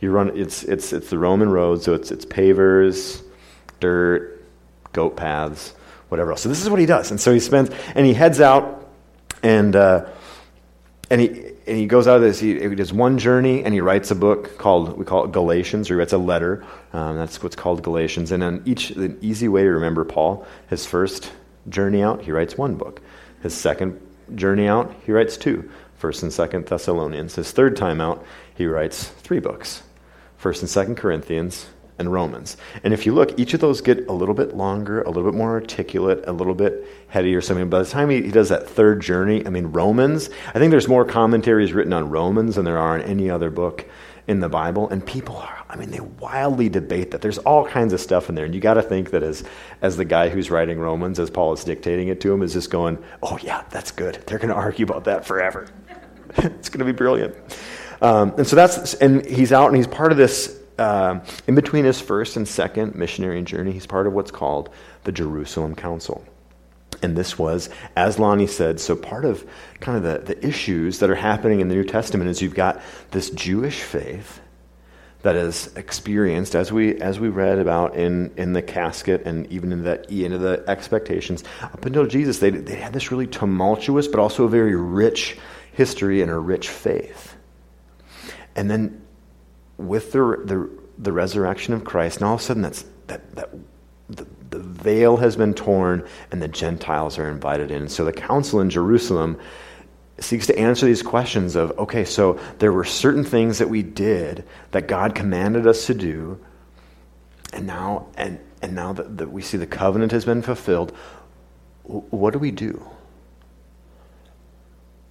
You 0.00 0.10
run, 0.10 0.36
it's, 0.36 0.62
it's, 0.64 0.92
it's 0.92 1.10
the 1.10 1.18
Roman 1.18 1.48
road, 1.48 1.82
so 1.82 1.94
it's, 1.94 2.10
it's 2.10 2.24
pavers, 2.24 3.22
dirt, 3.82 4.42
goat 4.92 5.16
paths, 5.16 5.74
whatever 6.08 6.30
else. 6.30 6.40
So 6.40 6.48
this 6.48 6.62
is 6.62 6.70
what 6.70 6.80
he 6.80 6.86
does. 6.86 7.10
And 7.10 7.20
so 7.20 7.32
he 7.32 7.40
spends, 7.40 7.70
and 7.94 8.06
he 8.06 8.14
heads 8.14 8.40
out, 8.40 8.88
and 9.42 9.76
uh, 9.76 10.06
and 11.10 11.20
he 11.20 11.28
and 11.66 11.76
he 11.76 11.86
goes 11.86 12.08
out 12.08 12.16
of 12.16 12.22
this. 12.22 12.40
He, 12.40 12.58
he, 12.58 12.74
does 12.74 12.92
one 12.92 13.18
journey, 13.18 13.62
and 13.64 13.74
he 13.74 13.80
writes 13.80 14.10
a 14.10 14.14
book 14.14 14.56
called 14.58 14.96
we 14.96 15.04
call 15.04 15.24
it 15.24 15.32
Galatians, 15.32 15.90
or 15.90 15.94
he 15.94 15.98
writes 15.98 16.12
a 16.12 16.18
letter. 16.18 16.64
Um, 16.92 17.16
that's 17.16 17.42
what's 17.42 17.56
called 17.56 17.82
Galatians. 17.82 18.32
And 18.32 18.42
on 18.42 18.62
each, 18.64 18.90
an 18.90 19.18
easy 19.20 19.48
way 19.48 19.62
to 19.62 19.70
remember 19.70 20.04
Paul, 20.04 20.46
his 20.70 20.86
first 20.86 21.32
journey 21.68 22.02
out, 22.02 22.22
he 22.22 22.32
writes 22.32 22.56
one 22.56 22.76
book. 22.76 23.02
His 23.42 23.54
second 23.54 24.00
journey 24.34 24.66
out, 24.66 24.94
he 25.04 25.12
writes 25.12 25.36
two. 25.36 25.70
First 25.96 26.24
and 26.24 26.32
Second 26.32 26.66
Thessalonians. 26.66 27.36
His 27.36 27.52
third 27.52 27.76
time 27.76 28.00
out, 28.00 28.24
he 28.56 28.66
writes 28.66 29.04
three 29.04 29.38
books. 29.38 29.84
First 30.36 30.60
and 30.60 30.68
Second 30.68 30.96
Corinthians, 30.96 31.66
and 32.02 32.12
Romans. 32.12 32.58
And 32.84 32.92
if 32.92 33.06
you 33.06 33.14
look, 33.14 33.38
each 33.38 33.54
of 33.54 33.60
those 33.60 33.80
get 33.80 34.06
a 34.08 34.12
little 34.12 34.34
bit 34.34 34.54
longer, 34.54 35.00
a 35.02 35.08
little 35.08 35.30
bit 35.30 35.38
more 35.38 35.52
articulate, 35.52 36.24
a 36.26 36.32
little 36.32 36.54
bit 36.54 36.86
heady 37.08 37.34
or 37.34 37.40
something. 37.40 37.70
By 37.70 37.78
the 37.78 37.88
time 37.88 38.10
he, 38.10 38.22
he 38.22 38.30
does 38.30 38.50
that 38.50 38.68
third 38.68 39.00
journey, 39.00 39.46
I 39.46 39.50
mean, 39.50 39.68
Romans, 39.68 40.28
I 40.48 40.58
think 40.58 40.70
there's 40.70 40.88
more 40.88 41.04
commentaries 41.04 41.72
written 41.72 41.92
on 41.92 42.10
Romans 42.10 42.56
than 42.56 42.64
there 42.64 42.78
are 42.78 42.98
in 42.98 43.08
any 43.08 43.30
other 43.30 43.50
book 43.50 43.88
in 44.26 44.40
the 44.40 44.48
Bible. 44.48 44.88
And 44.88 45.04
people 45.04 45.36
are, 45.36 45.64
I 45.68 45.76
mean, 45.76 45.90
they 45.90 46.00
wildly 46.00 46.68
debate 46.68 47.12
that. 47.12 47.22
There's 47.22 47.38
all 47.38 47.66
kinds 47.66 47.92
of 47.92 48.00
stuff 48.00 48.28
in 48.28 48.34
there. 48.34 48.44
And 48.44 48.54
you 48.54 48.60
got 48.60 48.74
to 48.74 48.82
think 48.82 49.10
that 49.10 49.22
as, 49.22 49.44
as 49.80 49.96
the 49.96 50.04
guy 50.04 50.28
who's 50.28 50.50
writing 50.50 50.78
Romans, 50.78 51.18
as 51.18 51.30
Paul 51.30 51.52
is 51.52 51.64
dictating 51.64 52.08
it 52.08 52.20
to 52.22 52.32
him, 52.32 52.42
is 52.42 52.52
just 52.52 52.70
going, 52.70 53.02
oh, 53.22 53.38
yeah, 53.42 53.64
that's 53.70 53.92
good. 53.92 54.22
They're 54.26 54.38
going 54.38 54.50
to 54.50 54.56
argue 54.56 54.84
about 54.84 55.04
that 55.04 55.24
forever. 55.24 55.68
it's 56.36 56.68
going 56.68 56.80
to 56.80 56.84
be 56.84 56.92
brilliant. 56.92 57.34
Um, 58.00 58.34
and 58.36 58.46
so 58.46 58.56
that's, 58.56 58.94
and 58.94 59.24
he's 59.24 59.52
out 59.52 59.68
and 59.68 59.76
he's 59.76 59.86
part 59.86 60.10
of 60.10 60.18
this 60.18 60.58
uh, 60.78 61.20
in 61.46 61.54
between 61.54 61.84
his 61.84 62.00
first 62.00 62.36
and 62.36 62.46
second 62.46 62.94
missionary 62.94 63.42
journey, 63.42 63.72
he's 63.72 63.86
part 63.86 64.06
of 64.06 64.12
what's 64.12 64.30
called 64.30 64.70
the 65.04 65.12
Jerusalem 65.12 65.74
Council. 65.74 66.24
And 67.02 67.16
this 67.16 67.38
was, 67.38 67.68
as 67.96 68.18
Lonnie 68.18 68.46
said, 68.46 68.78
so 68.78 68.94
part 68.94 69.24
of 69.24 69.48
kind 69.80 69.96
of 69.96 70.04
the, 70.04 70.34
the 70.34 70.46
issues 70.46 70.98
that 71.00 71.10
are 71.10 71.16
happening 71.16 71.60
in 71.60 71.68
the 71.68 71.74
New 71.74 71.84
Testament 71.84 72.30
is 72.30 72.40
you've 72.40 72.54
got 72.54 72.80
this 73.10 73.30
Jewish 73.30 73.80
faith 73.80 74.40
that 75.22 75.36
is 75.36 75.74
experienced, 75.76 76.54
as 76.54 76.72
we 76.72 77.00
as 77.00 77.20
we 77.20 77.28
read 77.28 77.58
about 77.58 77.96
in, 77.96 78.32
in 78.36 78.52
the 78.52 78.62
casket 78.62 79.22
and 79.24 79.46
even 79.52 79.72
in 79.72 79.84
that 79.84 80.10
into 80.10 80.38
the 80.38 80.64
expectations 80.66 81.44
up 81.62 81.84
until 81.86 82.06
Jesus, 82.06 82.40
they 82.40 82.50
they 82.50 82.74
had 82.74 82.92
this 82.92 83.10
really 83.10 83.28
tumultuous 83.28 84.08
but 84.08 84.18
also 84.18 84.44
a 84.44 84.48
very 84.48 84.74
rich 84.74 85.38
history 85.72 86.22
and 86.22 86.30
a 86.30 86.38
rich 86.38 86.68
faith. 86.68 87.36
And 88.54 88.70
then 88.70 89.01
with 89.78 90.12
the, 90.12 90.18
the, 90.44 90.70
the 90.98 91.12
resurrection 91.12 91.74
of 91.74 91.84
Christ, 91.84 92.18
and 92.18 92.26
all 92.26 92.34
of 92.34 92.40
a 92.40 92.42
sudden 92.42 92.62
that's, 92.62 92.84
that, 93.06 93.34
that 93.34 93.50
the, 94.08 94.26
the 94.50 94.58
veil 94.58 95.16
has 95.16 95.36
been 95.36 95.54
torn 95.54 96.06
and 96.30 96.42
the 96.42 96.48
Gentiles 96.48 97.18
are 97.18 97.30
invited 97.30 97.70
in. 97.70 97.88
So 97.88 98.04
the 98.04 98.12
council 98.12 98.60
in 98.60 98.70
Jerusalem 98.70 99.38
seeks 100.18 100.46
to 100.46 100.58
answer 100.58 100.86
these 100.86 101.02
questions 101.02 101.56
of 101.56 101.76
okay, 101.78 102.04
so 102.04 102.38
there 102.58 102.72
were 102.72 102.84
certain 102.84 103.24
things 103.24 103.58
that 103.58 103.68
we 103.68 103.82
did 103.82 104.44
that 104.70 104.86
God 104.86 105.14
commanded 105.14 105.66
us 105.66 105.86
to 105.86 105.94
do, 105.94 106.38
and 107.52 107.66
now 107.66 108.06
and 108.16 108.38
and 108.60 108.74
now 108.74 108.92
that, 108.92 109.18
that 109.18 109.32
we 109.32 109.42
see 109.42 109.56
the 109.58 109.66
covenant 109.66 110.12
has 110.12 110.24
been 110.24 110.42
fulfilled, 110.42 110.92
what 111.82 112.32
do 112.32 112.38
we 112.38 112.52
do? 112.52 112.88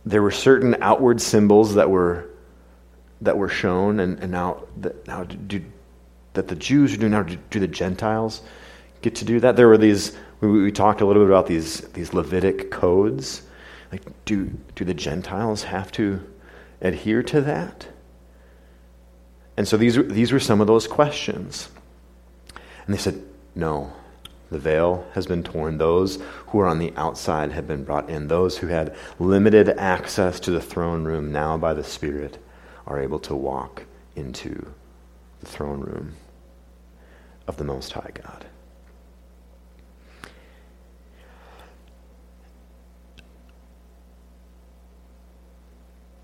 There 0.06 0.22
were 0.22 0.32
certain 0.32 0.78
outward 0.82 1.22
symbols 1.22 1.76
that 1.76 1.90
were 1.90 2.31
that 3.22 3.38
were 3.38 3.50
shown, 3.50 4.00
and, 4.00 4.20
and 4.20 4.32
now 4.32 4.64
that 4.78 5.08
now 5.08 5.24
do, 5.24 5.64
that 6.34 6.48
the 6.48 6.56
Jews 6.56 6.94
are 6.94 6.98
doing 6.98 7.12
now, 7.12 7.24
do, 7.24 7.60
the 7.60 7.68
Gentiles 7.68 8.42
get 9.02 9.16
to 9.16 9.26
do 9.26 9.40
that? 9.40 9.56
There 9.56 9.68
were 9.68 9.78
these. 9.78 10.18
We, 10.40 10.64
we 10.64 10.72
talked 10.72 11.02
a 11.02 11.06
little 11.06 11.24
bit 11.24 11.30
about 11.30 11.48
these 11.48 11.82
these 11.94 12.12
Levitic 12.12 12.72
codes. 12.72 13.44
Like, 13.92 14.02
do 14.26 14.52
do 14.76 14.86
the 14.86 14.94
Gentiles 14.94 15.64
have 15.64 15.92
to 15.94 16.22
adhere 16.82 17.24
to 17.24 17.42
that? 17.42 17.88
And 19.58 19.68
so 19.68 19.78
these 19.78 19.96
these 20.08 20.32
were 20.32 20.40
some 20.40 20.62
of 20.62 20.68
those 20.68 20.88
questions. 20.88 21.70
And 22.86 22.94
they 22.94 23.00
said, 23.00 23.24
no. 23.56 23.94
The 24.50 24.60
veil 24.60 25.06
has 25.14 25.28
been 25.28 25.44
torn. 25.44 25.78
Those 25.78 26.20
who 26.48 26.60
are 26.60 26.68
on 26.68 26.80
the 26.80 26.92
outside 26.98 27.54
have 27.54 27.68
been 27.68 27.86
brought 27.86 28.10
in. 28.10 28.28
Those 28.28 28.58
who 28.58 28.68
had 28.68 28.94
limited 29.18 29.70
access 29.70 30.42
to 30.42 30.52
the 30.52 30.60
throne 30.60 31.06
room 31.06 31.32
now 31.32 31.58
by 31.58 31.74
the 31.74 31.86
Spirit 31.86 32.38
are 32.92 33.02
able 33.02 33.20
to 33.20 33.36
walk 33.36 33.86
into 34.16 34.74
the 35.40 35.46
throne 35.46 35.80
room 35.80 36.14
of 37.48 37.58
the 37.58 37.64
Most 37.64 37.94
High 37.94 38.12
God. 38.14 38.46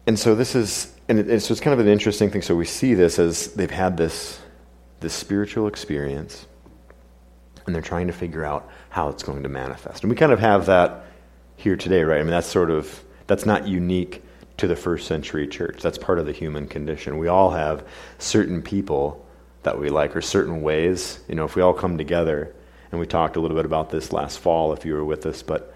And 0.05 0.17
so 0.17 0.35
this 0.35 0.55
is, 0.55 0.93
and 1.09 1.19
it, 1.19 1.41
so 1.41 1.51
it's 1.51 1.61
kind 1.61 1.73
of 1.73 1.85
an 1.85 1.91
interesting 1.91 2.29
thing. 2.29 2.41
So 2.41 2.55
we 2.55 2.65
see 2.65 2.93
this 2.93 3.19
as 3.19 3.53
they've 3.53 3.69
had 3.69 3.97
this, 3.97 4.39
this 4.99 5.13
spiritual 5.13 5.67
experience, 5.67 6.47
and 7.65 7.75
they're 7.75 7.81
trying 7.81 8.07
to 8.07 8.13
figure 8.13 8.45
out 8.45 8.69
how 8.89 9.09
it's 9.09 9.23
going 9.23 9.43
to 9.43 9.49
manifest. 9.49 10.03
And 10.03 10.09
we 10.09 10.15
kind 10.15 10.31
of 10.31 10.39
have 10.39 10.65
that 10.67 11.05
here 11.57 11.75
today, 11.75 12.03
right? 12.03 12.19
I 12.19 12.23
mean, 12.23 12.31
that's 12.31 12.47
sort 12.47 12.71
of, 12.71 13.03
that's 13.27 13.45
not 13.45 13.67
unique 13.67 14.23
to 14.57 14.67
the 14.67 14.75
first 14.75 15.07
century 15.07 15.47
church. 15.47 15.81
That's 15.81 15.97
part 15.97 16.19
of 16.19 16.25
the 16.25 16.31
human 16.31 16.67
condition. 16.67 17.17
We 17.17 17.27
all 17.27 17.51
have 17.51 17.87
certain 18.17 18.61
people 18.61 19.25
that 19.63 19.79
we 19.79 19.89
like 19.89 20.15
or 20.15 20.21
certain 20.21 20.61
ways. 20.61 21.19
You 21.27 21.35
know, 21.35 21.45
if 21.45 21.55
we 21.55 21.61
all 21.61 21.73
come 21.73 21.97
together, 21.97 22.53
and 22.91 22.99
we 22.99 23.05
talked 23.05 23.35
a 23.35 23.39
little 23.39 23.57
bit 23.57 23.65
about 23.65 23.89
this 23.89 24.13
last 24.13 24.39
fall 24.39 24.73
if 24.73 24.85
you 24.85 24.93
were 24.93 25.05
with 25.05 25.25
us, 25.25 25.43
but 25.43 25.73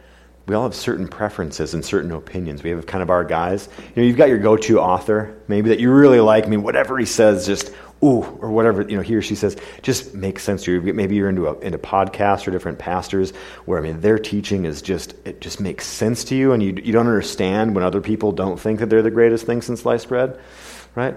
we 0.47 0.55
all 0.55 0.63
have 0.63 0.75
certain 0.75 1.07
preferences 1.07 1.73
and 1.73 1.83
certain 1.83 2.11
opinions. 2.11 2.63
We 2.63 2.71
have 2.71 2.85
kind 2.85 3.03
of 3.03 3.09
our 3.09 3.23
guys. 3.23 3.69
You 3.77 4.01
know, 4.01 4.07
you've 4.07 4.17
got 4.17 4.29
your 4.29 4.39
go-to 4.39 4.79
author, 4.79 5.38
maybe 5.47 5.69
that 5.69 5.79
you 5.79 5.91
really 5.91 6.19
like. 6.19 6.45
I 6.45 6.47
mean, 6.47 6.63
whatever 6.63 6.97
he 6.97 7.05
says, 7.05 7.45
just 7.45 7.71
ooh, 8.03 8.24
or 8.41 8.51
whatever 8.51 8.81
you 8.81 8.96
know 8.96 9.03
he 9.03 9.15
or 9.15 9.22
she 9.22 9.36
says, 9.36 9.58
just 9.81 10.13
makes 10.13 10.43
sense 10.43 10.63
to 10.63 10.72
you. 10.72 10.93
Maybe 10.93 11.15
you're 11.15 11.29
into 11.29 11.48
a, 11.48 11.60
into 11.60 11.77
podcasts 11.77 12.48
or 12.48 12.51
different 12.51 12.79
pastors 12.79 13.31
where 13.65 13.79
I 13.79 13.81
mean 13.81 14.01
their 14.01 14.20
teaching 14.20 14.65
is 14.65 14.81
just 14.81 15.13
it 15.25 15.41
just 15.41 15.60
makes 15.60 15.86
sense 15.86 16.24
to 16.25 16.36
you, 16.36 16.53
and 16.53 16.62
you 16.62 16.74
you 16.84 16.93
don't 16.93 17.08
understand 17.08 17.75
when 17.75 17.84
other 17.84 18.01
people 18.01 18.31
don't 18.31 18.60
think 18.60 18.79
that 18.79 18.89
they're 18.89 19.01
the 19.01 19.12
greatest 19.12 19.46
thing 19.46 19.62
since 19.62 19.81
sliced 19.81 20.10
bread, 20.10 20.39
right? 20.96 21.15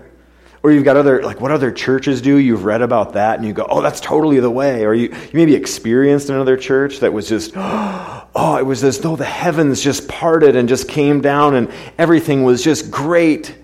Or 0.65 0.73
you've 0.73 0.85
got 0.85 0.97
other, 0.97 1.23
like 1.23 1.43
what 1.43 1.51
other 1.51 1.71
churches 1.71 2.23
do, 2.23 2.39
you've 2.39 2.65
read 2.65 2.81
about 2.81 3.13
that, 3.13 3.37
and 3.37 3.47
you 3.47 3.53
go, 3.53 3.67
oh, 3.69 3.83
that's 3.83 4.01
totally 4.01 4.41
the 4.41 4.51
way. 4.51 4.87
Or 4.87 4.95
you, 4.95 5.11
you 5.11 5.31
maybe 5.35 5.55
experienced 5.55 6.31
another 6.31 6.57
church 6.57 7.01
that 7.01 7.13
was 7.13 7.29
just, 7.29 7.53
oh, 7.55 8.57
it 8.59 8.65
was 8.65 8.83
as 8.83 8.99
though 8.99 9.15
the 9.15 9.27
heavens 9.27 9.83
just 9.83 10.09
parted 10.09 10.57
and 10.57 10.67
just 10.67 10.89
came 10.89 11.21
down 11.21 11.55
and 11.55 11.71
everything 11.99 12.45
was 12.45 12.65
just 12.65 12.91
great. 12.91 13.55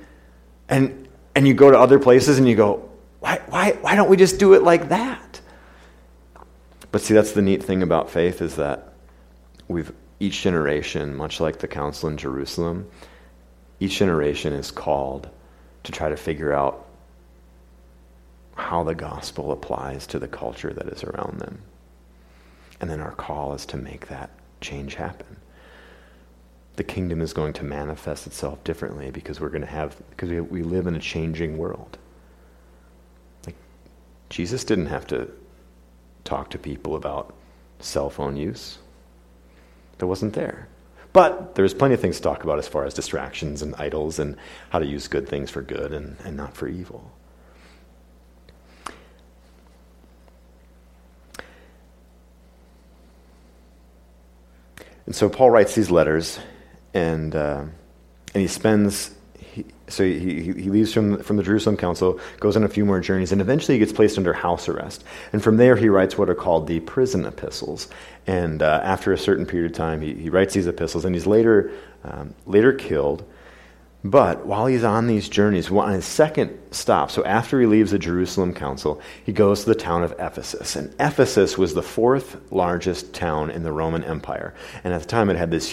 And, 0.69 1.09
and 1.35 1.49
you 1.49 1.55
go 1.55 1.71
to 1.71 1.79
other 1.79 1.99
places 1.99 2.39
and 2.39 2.47
you 2.47 2.55
go, 2.55 2.90
why, 3.21 3.41
why, 3.49 3.73
why 3.81 3.95
don't 3.95 4.11
we 4.11 4.17
just 4.17 4.39
do 4.39 4.55
it 4.55 4.63
like 4.63 4.89
that? 4.89 5.41
But 6.91 7.03
see, 7.03 7.15
that's 7.15 7.33
the 7.33 7.43
neat 7.43 7.63
thing 7.63 7.83
about 7.83 8.11
faith 8.11 8.43
is 8.43 8.57
that 8.57 8.93
we've 9.69 9.93
each 10.19 10.43
generation, 10.43 11.17
much 11.17 11.41
like 11.41 11.59
the 11.59 11.69
council 11.69 12.09
in 12.09 12.19
Jerusalem, 12.19 12.91
each 13.81 13.99
generation 13.99 14.53
is 14.53 14.71
called 14.71 15.31
to 15.85 15.93
try 15.93 16.11
to 16.11 16.17
figure 16.17 16.53
out 16.53 16.87
how 18.55 18.85
the 18.85 18.95
gospel 18.95 19.53
applies 19.53 20.07
to 20.09 20.19
the 20.19 20.29
culture 20.29 20.73
that 20.75 20.87
is 20.89 21.03
around 21.03 21.39
them. 21.39 21.63
And 22.81 22.91
then 22.91 23.01
our 23.01 23.13
call 23.13 23.55
is 23.55 23.65
to 23.67 23.79
make 23.79 24.09
that 24.09 24.31
change 24.61 24.95
happen. 24.95 25.37
The 26.77 26.85
kingdom 26.85 27.23
is 27.23 27.33
going 27.33 27.55
to 27.55 27.65
manifest 27.65 28.27
itself 28.27 28.63
differently 28.65 29.11
because 29.11 29.41
we're 29.41 29.49
going 29.49 29.63
to 29.63 29.67
have, 29.67 29.97
because 30.11 30.29
we, 30.29 30.41
we 30.41 30.63
live 30.63 30.87
in 30.87 30.95
a 30.95 31.01
changing 31.01 31.57
world. 31.57 31.97
Jesus 34.31 34.65
didn't 34.65 34.87
have 34.87 35.07
to 35.09 35.31
talk 36.25 36.51
to 36.51 36.59
people 36.59 36.97
about 36.97 37.35
cell 37.81 38.09
phone 38.09 38.37
use 38.37 38.79
that 39.99 40.07
wasn't 40.07 40.33
there. 40.33 40.69
But 41.13 41.57
there's 41.57 41.75
plenty 41.75 41.95
of 41.95 42.01
things 42.01 42.17
to 42.17 42.23
talk 42.23 42.45
about 42.45 42.59
as 42.59 42.69
far 42.69 42.85
as 42.85 42.95
distractions 42.95 43.63
and 43.63 43.75
idols 43.77 44.21
and 44.21 44.37
how 44.71 44.79
to 44.79 44.87
use 44.87 45.09
good 45.09 45.29
things 45.29 45.51
for 45.51 45.61
good 45.61 45.93
and, 45.93 46.17
and 46.25 46.37
not 46.37 46.55
for 46.55 46.69
evil. 46.69 47.11
And 55.07 55.17
so 55.17 55.29
Paul 55.29 55.51
writes 55.51 55.75
these 55.75 55.91
letters, 55.91 56.39
and, 56.95 57.35
uh, 57.35 57.65
and 58.33 58.41
he 58.41 58.47
spends 58.47 59.13
so 59.93 60.05
he, 60.05 60.43
he 60.43 60.71
leaves 60.71 60.93
from, 60.93 61.23
from 61.23 61.37
the 61.37 61.43
Jerusalem 61.43 61.77
Council, 61.77 62.21
goes 62.39 62.57
on 62.57 62.65
a 62.65 62.69
few 62.69 62.85
more 62.85 63.01
journeys, 63.01 63.33
and 63.33 63.41
eventually 63.41 63.75
he 63.75 63.79
gets 63.79 63.93
placed 63.93 64.19
under 64.19 64.33
house 64.33 64.69
arrest. 64.69 65.05
And 65.33 65.43
from 65.43 65.57
there, 65.57 65.77
he 65.77 65.89
writes 65.89 66.17
what 66.17 66.31
are 66.31 66.35
called 66.35 66.67
the 66.67 66.81
prison 66.81 67.25
epistles. 67.27 67.89
And 68.27 68.63
uh, 68.63 68.81
after 68.83 69.13
a 69.13 69.19
certain 69.19 69.47
period 69.47 69.71
of 69.71 69.77
time, 69.77 70.01
he, 70.01 70.15
he 70.15 70.31
writes 70.31 70.55
these 70.55 70.67
epistles, 70.67 71.05
and 71.05 71.15
he's 71.15 71.27
later, 71.27 71.73
um, 72.05 72.35
later 72.47 72.73
killed. 72.73 73.25
But 74.03 74.47
while 74.47 74.65
he's 74.67 74.85
on 74.85 75.07
these 75.07 75.29
journeys, 75.29 75.71
on 75.71 75.93
his 75.93 76.07
second 76.07 76.59
stop, 76.71 77.11
so 77.11 77.23
after 77.25 77.61
he 77.61 77.67
leaves 77.67 77.91
the 77.91 77.99
Jerusalem 77.99 78.55
Council, 78.55 79.01
he 79.27 79.33
goes 79.33 79.65
to 79.65 79.67
the 79.67 79.75
town 79.75 80.03
of 80.03 80.15
Ephesus. 80.19 80.75
And 80.75 80.95
Ephesus 80.99 81.59
was 81.59 81.75
the 81.75 81.83
fourth 81.83 82.41
largest 82.51 83.13
town 83.13 83.51
in 83.51 83.63
the 83.63 83.73
Roman 83.73 84.03
Empire. 84.03 84.55
And 84.85 84.95
at 84.95 85.03
the 85.03 85.07
time, 85.07 85.29
it 85.29 85.37
had 85.37 85.51
this 85.51 85.69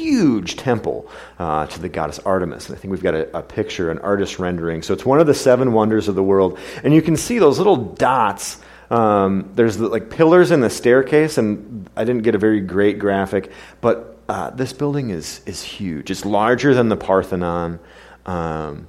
huge 0.00 0.56
temple 0.56 1.08
uh, 1.38 1.66
to 1.66 1.80
the 1.80 1.88
goddess 1.88 2.18
Artemis. 2.20 2.68
And 2.68 2.76
I 2.76 2.80
think 2.80 2.92
we've 2.92 3.02
got 3.02 3.14
a, 3.14 3.36
a, 3.36 3.42
picture, 3.42 3.90
an 3.90 3.98
artist 3.98 4.38
rendering. 4.38 4.82
So 4.82 4.94
it's 4.94 5.04
one 5.04 5.20
of 5.20 5.26
the 5.26 5.34
seven 5.34 5.72
wonders 5.72 6.08
of 6.08 6.14
the 6.14 6.22
world. 6.22 6.58
And 6.82 6.94
you 6.94 7.02
can 7.02 7.16
see 7.16 7.38
those 7.38 7.58
little 7.58 7.76
dots. 7.76 8.58
Um, 8.90 9.50
there's 9.54 9.76
the, 9.76 9.88
like 9.88 10.10
pillars 10.10 10.50
in 10.50 10.60
the 10.60 10.70
staircase, 10.70 11.38
and 11.38 11.88
I 11.96 12.04
didn't 12.04 12.22
get 12.22 12.34
a 12.34 12.38
very 12.38 12.60
great 12.60 12.98
graphic, 12.98 13.52
but 13.80 14.18
uh, 14.28 14.50
this 14.50 14.72
building 14.72 15.10
is, 15.10 15.40
is 15.46 15.62
huge. 15.62 16.10
It's 16.10 16.24
larger 16.24 16.74
than 16.74 16.88
the 16.88 16.96
Parthenon. 16.96 17.78
Um, 18.26 18.88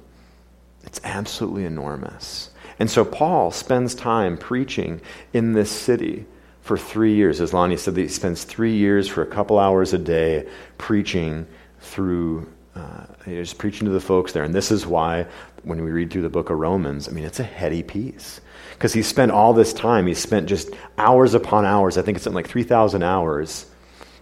it's 0.84 1.00
absolutely 1.04 1.64
enormous. 1.64 2.50
And 2.78 2.90
so 2.90 3.04
Paul 3.04 3.50
spends 3.50 3.94
time 3.94 4.36
preaching 4.36 5.00
in 5.32 5.52
this 5.52 5.70
city 5.70 6.26
for 6.62 6.78
three 6.78 7.14
years. 7.14 7.40
As 7.40 7.52
Lonnie 7.52 7.76
said, 7.76 7.96
he 7.96 8.08
spends 8.08 8.44
three 8.44 8.74
years 8.74 9.08
for 9.08 9.22
a 9.22 9.26
couple 9.26 9.58
hours 9.58 9.92
a 9.92 9.98
day 9.98 10.48
preaching 10.78 11.46
through, 11.80 12.50
uh, 12.74 13.04
just 13.26 13.58
preaching 13.58 13.86
to 13.86 13.92
the 13.92 14.00
folks 14.00 14.32
there. 14.32 14.44
And 14.44 14.54
this 14.54 14.70
is 14.70 14.86
why, 14.86 15.26
when 15.64 15.84
we 15.84 15.90
read 15.90 16.10
through 16.10 16.22
the 16.22 16.30
book 16.30 16.50
of 16.50 16.58
Romans, 16.58 17.08
I 17.08 17.12
mean, 17.12 17.24
it's 17.24 17.40
a 17.40 17.44
heady 17.44 17.82
piece. 17.82 18.40
Because 18.72 18.92
he 18.92 19.02
spent 19.02 19.32
all 19.32 19.52
this 19.52 19.72
time, 19.72 20.06
he 20.06 20.14
spent 20.14 20.48
just 20.48 20.70
hours 20.98 21.34
upon 21.34 21.64
hours, 21.64 21.98
I 21.98 22.02
think 22.02 22.16
it's 22.16 22.24
something 22.24 22.36
like 22.36 22.48
3,000 22.48 23.02
hours, 23.02 23.66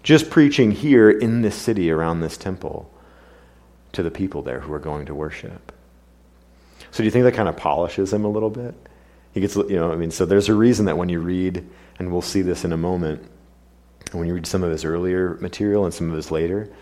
just 0.03 0.31
preaching 0.31 0.70
here 0.70 1.11
in 1.11 1.42
this 1.42 1.55
city 1.55 1.90
around 1.90 2.20
this 2.20 2.37
temple 2.37 2.90
to 3.92 4.03
the 4.03 4.11
people 4.11 4.42
there 4.42 4.61
who 4.61 4.72
are 4.72 4.79
going 4.79 5.07
to 5.07 5.14
worship. 5.14 5.72
So 6.90 6.98
do 6.98 7.05
you 7.05 7.11
think 7.11 7.24
that 7.24 7.35
kind 7.35 7.48
of 7.48 7.57
polishes 7.57 8.12
him 8.12 8.24
a 8.24 8.29
little 8.29 8.50
bit? 8.50 8.74
He 9.33 9.40
gets, 9.40 9.57
you 9.57 9.76
know, 9.76 9.92
I 9.92 9.96
mean, 9.96 10.11
so 10.11 10.26
there's 10.26 10.48
a 10.48 10.55
reason 10.55 10.87
that 10.87 10.96
when 10.96 11.09
you 11.09 11.20
read 11.20 11.68
and 12.00 12.10
we'll 12.10 12.22
see 12.22 12.40
this 12.40 12.64
in 12.64 12.72
a 12.72 12.78
moment. 12.78 13.22
When 14.12 14.26
you 14.26 14.34
read 14.34 14.46
some 14.46 14.64
of 14.64 14.72
his 14.72 14.86
earlier 14.86 15.36
material 15.42 15.84
and 15.84 15.92
some 15.92 16.08
of 16.08 16.16
his 16.16 16.30
later, 16.30 16.72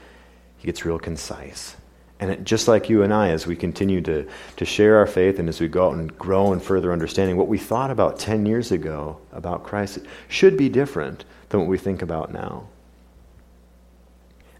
he 0.58 0.66
gets 0.66 0.84
real 0.84 0.98
concise. 1.00 1.76
And 2.20 2.30
it, 2.30 2.44
just 2.44 2.68
like 2.68 2.88
you 2.88 3.02
and 3.02 3.12
I, 3.12 3.30
as 3.30 3.44
we 3.44 3.56
continue 3.56 4.00
to, 4.02 4.28
to 4.56 4.64
share 4.64 4.96
our 4.96 5.08
faith 5.08 5.40
and 5.40 5.48
as 5.48 5.60
we 5.60 5.66
go 5.66 5.88
out 5.88 5.94
and 5.94 6.16
grow 6.16 6.52
in 6.52 6.60
further 6.60 6.92
understanding, 6.92 7.36
what 7.36 7.48
we 7.48 7.58
thought 7.58 7.90
about 7.90 8.20
10 8.20 8.46
years 8.46 8.70
ago 8.70 9.18
about 9.32 9.64
Christ 9.64 9.98
should 10.28 10.56
be 10.56 10.68
different 10.68 11.24
than 11.48 11.60
what 11.60 11.68
we 11.68 11.78
think 11.78 12.00
about 12.00 12.32
now. 12.32 12.68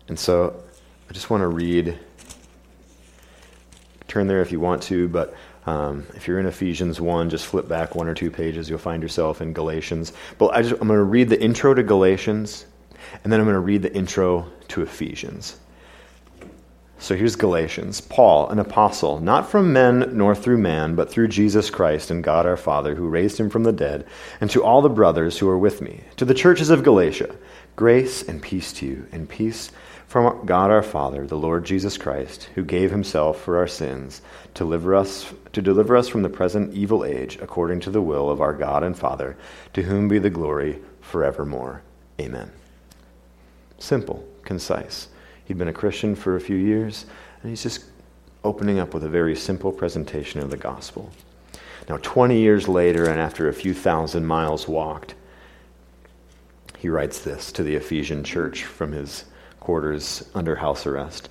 And 0.08 0.18
so 0.18 0.60
I 1.08 1.12
just 1.12 1.30
want 1.30 1.42
to 1.42 1.48
read, 1.48 1.96
turn 4.08 4.26
there 4.26 4.42
if 4.42 4.50
you 4.50 4.58
want 4.58 4.82
to, 4.84 5.08
but 5.08 5.34
um, 5.68 6.06
if 6.14 6.26
you're 6.26 6.40
in 6.40 6.46
Ephesians 6.46 6.98
1, 6.98 7.28
just 7.28 7.46
flip 7.46 7.68
back 7.68 7.94
one 7.94 8.08
or 8.08 8.14
two 8.14 8.30
pages. 8.30 8.70
You'll 8.70 8.78
find 8.78 9.02
yourself 9.02 9.42
in 9.42 9.52
Galatians. 9.52 10.14
But 10.38 10.46
I 10.48 10.60
am 10.60 10.76
going 10.78 10.88
to 10.88 11.02
read 11.02 11.28
the 11.28 11.40
intro 11.40 11.74
to 11.74 11.82
Galatians, 11.82 12.64
and 13.22 13.30
then 13.30 13.38
I'm 13.38 13.44
going 13.44 13.54
to 13.54 13.60
read 13.60 13.82
the 13.82 13.94
intro 13.94 14.50
to 14.68 14.82
Ephesians. 14.82 15.60
So 16.98 17.14
here's 17.14 17.36
Galatians. 17.36 18.00
Paul, 18.00 18.48
an 18.48 18.58
apostle, 18.58 19.20
not 19.20 19.48
from 19.50 19.72
men 19.72 20.10
nor 20.14 20.34
through 20.34 20.58
man, 20.58 20.94
but 20.94 21.10
through 21.10 21.28
Jesus 21.28 21.68
Christ 21.68 22.10
and 22.10 22.24
God 22.24 22.46
our 22.46 22.56
Father, 22.56 22.94
who 22.94 23.06
raised 23.06 23.38
him 23.38 23.50
from 23.50 23.64
the 23.64 23.72
dead, 23.72 24.06
and 24.40 24.50
to 24.50 24.64
all 24.64 24.80
the 24.80 24.88
brothers 24.88 25.38
who 25.38 25.48
are 25.50 25.58
with 25.58 25.82
me, 25.82 26.00
to 26.16 26.24
the 26.24 26.34
churches 26.34 26.70
of 26.70 26.82
Galatia, 26.82 27.36
grace 27.76 28.22
and 28.22 28.42
peace 28.42 28.72
to 28.74 28.86
you, 28.86 29.06
and 29.12 29.28
peace 29.28 29.70
from 30.08 30.46
God 30.46 30.70
our 30.70 30.82
Father, 30.82 31.26
the 31.26 31.36
Lord 31.36 31.66
Jesus 31.66 31.98
Christ, 31.98 32.48
who 32.54 32.64
gave 32.64 32.90
himself 32.90 33.42
for 33.42 33.58
our 33.58 33.68
sins 33.68 34.22
to 34.54 34.64
deliver 34.64 34.94
us 34.94 35.32
to 35.52 35.60
deliver 35.60 35.96
us 35.96 36.08
from 36.08 36.22
the 36.22 36.30
present 36.30 36.72
evil 36.74 37.04
age 37.04 37.38
according 37.42 37.80
to 37.80 37.90
the 37.90 38.00
will 38.00 38.30
of 38.30 38.40
our 38.40 38.54
God 38.54 38.82
and 38.82 38.98
Father, 38.98 39.36
to 39.74 39.82
whom 39.82 40.08
be 40.08 40.18
the 40.18 40.30
glory 40.30 40.80
forevermore. 41.02 41.82
Amen. 42.18 42.50
Simple, 43.78 44.26
concise. 44.44 45.08
He'd 45.44 45.58
been 45.58 45.68
a 45.68 45.72
Christian 45.74 46.14
for 46.14 46.36
a 46.36 46.40
few 46.40 46.56
years, 46.56 47.04
and 47.42 47.50
he's 47.50 47.62
just 47.62 47.84
opening 48.44 48.78
up 48.78 48.94
with 48.94 49.04
a 49.04 49.08
very 49.08 49.36
simple 49.36 49.72
presentation 49.72 50.40
of 50.40 50.50
the 50.50 50.56
gospel. 50.56 51.12
Now, 51.86 51.98
20 51.98 52.38
years 52.38 52.66
later, 52.66 53.08
and 53.08 53.20
after 53.20 53.48
a 53.48 53.54
few 53.54 53.74
thousand 53.74 54.26
miles 54.26 54.66
walked, 54.66 55.14
he 56.78 56.88
writes 56.88 57.20
this 57.20 57.52
to 57.52 57.62
the 57.62 57.76
Ephesian 57.76 58.24
church 58.24 58.64
from 58.64 58.92
his 58.92 59.24
quarters 59.68 60.24
under 60.34 60.56
house 60.56 60.86
arrest. 60.86 61.28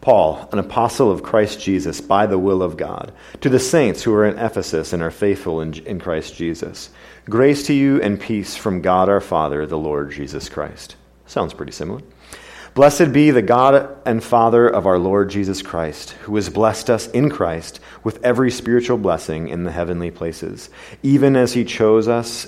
Paul, 0.00 0.48
an 0.52 0.60
apostle 0.60 1.10
of 1.10 1.24
Christ 1.24 1.60
Jesus 1.60 2.00
by 2.00 2.26
the 2.26 2.38
will 2.38 2.62
of 2.62 2.76
God, 2.76 3.12
to 3.40 3.48
the 3.48 3.58
saints 3.58 4.04
who 4.04 4.14
are 4.14 4.24
in 4.24 4.38
Ephesus 4.38 4.92
and 4.92 5.02
are 5.02 5.10
faithful 5.10 5.60
in, 5.60 5.74
in 5.84 5.98
Christ 5.98 6.36
Jesus. 6.36 6.90
Grace 7.28 7.66
to 7.66 7.74
you 7.74 8.00
and 8.00 8.20
peace 8.20 8.56
from 8.56 8.80
God 8.80 9.08
our 9.08 9.20
Father, 9.20 9.66
the 9.66 9.76
Lord 9.76 10.12
Jesus 10.12 10.48
Christ. 10.48 10.94
Sounds 11.26 11.52
pretty 11.52 11.72
similar. 11.72 12.00
Blessed 12.74 13.12
be 13.12 13.32
the 13.32 13.42
God 13.42 13.98
and 14.06 14.22
Father 14.22 14.68
of 14.68 14.86
our 14.86 15.00
Lord 15.00 15.28
Jesus 15.28 15.60
Christ, 15.60 16.10
who 16.22 16.36
has 16.36 16.48
blessed 16.48 16.90
us 16.90 17.08
in 17.08 17.28
Christ 17.28 17.80
with 18.04 18.24
every 18.24 18.52
spiritual 18.52 18.98
blessing 18.98 19.48
in 19.48 19.64
the 19.64 19.72
heavenly 19.72 20.12
places, 20.12 20.70
even 21.02 21.34
as 21.34 21.54
he 21.54 21.64
chose 21.64 22.06
us 22.06 22.46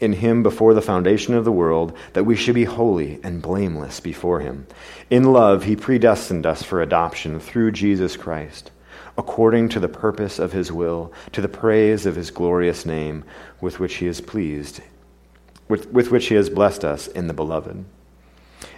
in 0.00 0.14
him 0.14 0.42
before 0.42 0.74
the 0.74 0.82
foundation 0.82 1.34
of 1.34 1.44
the 1.44 1.52
world, 1.52 1.96
that 2.12 2.24
we 2.24 2.36
should 2.36 2.54
be 2.54 2.64
holy 2.64 3.18
and 3.22 3.42
blameless 3.42 4.00
before 4.00 4.40
him. 4.40 4.66
In 5.10 5.32
love, 5.32 5.64
he 5.64 5.76
predestined 5.76 6.44
us 6.44 6.62
for 6.62 6.82
adoption 6.82 7.40
through 7.40 7.72
Jesus 7.72 8.16
Christ, 8.16 8.70
according 9.16 9.70
to 9.70 9.80
the 9.80 9.88
purpose 9.88 10.38
of 10.38 10.52
his 10.52 10.70
will, 10.70 11.12
to 11.32 11.40
the 11.40 11.48
praise 11.48 12.04
of 12.04 12.16
his 12.16 12.30
glorious 12.30 12.84
name, 12.84 13.24
with 13.60 13.80
which 13.80 13.94
he 13.94 14.06
is 14.06 14.20
pleased, 14.20 14.80
with, 15.68 15.90
with 15.90 16.10
which 16.10 16.26
he 16.26 16.34
has 16.34 16.50
blessed 16.50 16.84
us 16.84 17.06
in 17.08 17.26
the 17.26 17.34
beloved. 17.34 17.84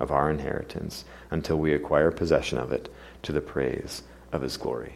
of 0.00 0.10
our 0.10 0.30
inheritance 0.30 1.04
until 1.30 1.56
we 1.56 1.72
acquire 1.72 2.10
possession 2.10 2.58
of 2.58 2.72
it 2.72 2.92
to 3.22 3.32
the 3.32 3.40
praise 3.40 4.02
of 4.32 4.42
his 4.42 4.56
glory. 4.56 4.94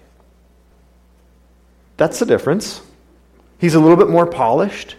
That's 1.97 2.19
the 2.19 2.27
difference. 2.27 2.83
He's 3.59 3.75
a 3.75 3.81
little 3.81 3.97
bit 3.97 4.09
more 4.09 4.27
polished, 4.27 4.97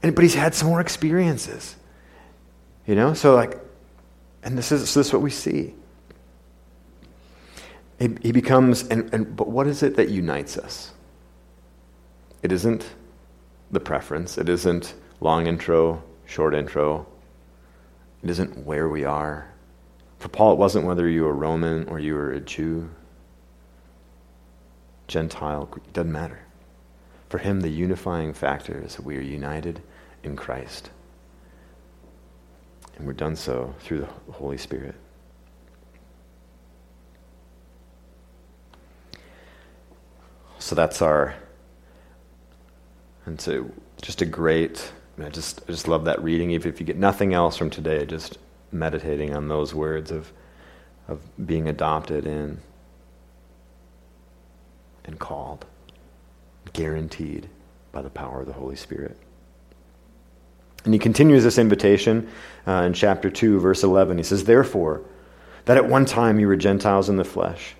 but 0.00 0.18
he's 0.18 0.34
had 0.34 0.54
some 0.54 0.68
more 0.68 0.80
experiences. 0.80 1.76
You 2.86 2.94
know, 2.94 3.14
so 3.14 3.34
like, 3.34 3.58
and 4.42 4.56
this 4.56 4.72
is, 4.72 4.80
this 4.94 5.06
is 5.08 5.12
what 5.12 5.22
we 5.22 5.30
see. 5.30 5.74
He, 7.98 8.08
he 8.22 8.32
becomes, 8.32 8.82
and, 8.88 9.12
and, 9.12 9.36
but 9.36 9.48
what 9.48 9.66
is 9.66 9.82
it 9.82 9.96
that 9.96 10.08
unites 10.08 10.56
us? 10.56 10.92
It 12.42 12.50
isn't 12.50 12.86
the 13.70 13.80
preference, 13.80 14.38
it 14.38 14.48
isn't 14.48 14.94
long 15.20 15.46
intro, 15.46 16.02
short 16.24 16.54
intro, 16.54 17.06
it 18.22 18.30
isn't 18.30 18.64
where 18.66 18.88
we 18.88 19.04
are, 19.04 19.50
for 20.18 20.28
Paul, 20.28 20.52
it 20.52 20.58
wasn't 20.58 20.84
whether 20.84 21.08
you 21.08 21.24
were 21.24 21.32
Roman 21.32 21.88
or 21.88 21.98
you 21.98 22.14
were 22.14 22.30
a 22.32 22.40
Jew, 22.40 22.90
Gentile, 25.08 25.68
it 25.74 25.92
doesn't 25.94 26.12
matter. 26.12 26.40
For 27.30 27.38
him, 27.38 27.62
the 27.62 27.70
unifying 27.70 28.34
factor 28.34 28.82
is 28.84 28.96
that 28.96 29.04
we 29.04 29.16
are 29.16 29.22
united 29.22 29.82
in 30.22 30.36
Christ. 30.36 30.90
And 32.96 33.06
we're 33.06 33.14
done 33.14 33.34
so 33.34 33.74
through 33.80 34.00
the 34.00 34.32
Holy 34.32 34.58
Spirit. 34.58 34.94
So 40.58 40.74
that's 40.74 41.00
our, 41.00 41.34
and 43.24 43.40
so 43.40 43.70
just 44.02 44.20
a 44.20 44.26
great, 44.26 44.92
I 45.24 45.28
just, 45.28 45.62
I 45.68 45.72
just 45.72 45.88
love 45.88 46.04
that 46.04 46.22
reading. 46.22 46.50
Even 46.50 46.72
if 46.72 46.80
you 46.80 46.86
get 46.86 46.96
nothing 46.96 47.34
else 47.34 47.56
from 47.56 47.70
today, 47.70 48.04
just 48.06 48.38
meditating 48.72 49.34
on 49.34 49.48
those 49.48 49.74
words 49.74 50.10
of, 50.10 50.32
of 51.08 51.20
being 51.46 51.68
adopted 51.68 52.26
in 52.26 52.58
and 55.04 55.18
called, 55.18 55.66
guaranteed 56.72 57.48
by 57.92 58.02
the 58.02 58.10
power 58.10 58.40
of 58.40 58.46
the 58.46 58.52
Holy 58.52 58.76
Spirit. 58.76 59.16
And 60.84 60.94
he 60.94 61.00
continues 61.00 61.44
this 61.44 61.58
invitation 61.58 62.28
uh, 62.66 62.82
in 62.86 62.94
chapter 62.94 63.28
2, 63.28 63.60
verse 63.60 63.82
11. 63.82 64.16
He 64.16 64.24
says, 64.24 64.44
Therefore, 64.44 65.02
that 65.66 65.76
at 65.76 65.88
one 65.88 66.06
time 66.06 66.40
you 66.40 66.46
were 66.46 66.56
Gentiles 66.56 67.08
in 67.08 67.16
the 67.16 67.24
flesh, 67.24 67.74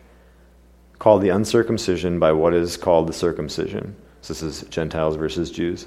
called 0.98 1.22
the 1.22 1.30
uncircumcision 1.30 2.18
by 2.18 2.32
what 2.32 2.52
is 2.52 2.76
called 2.76 3.06
the 3.06 3.12
circumcision. 3.12 3.96
So 4.20 4.34
this 4.34 4.42
is 4.42 4.68
Gentiles 4.68 5.16
versus 5.16 5.50
Jews, 5.50 5.86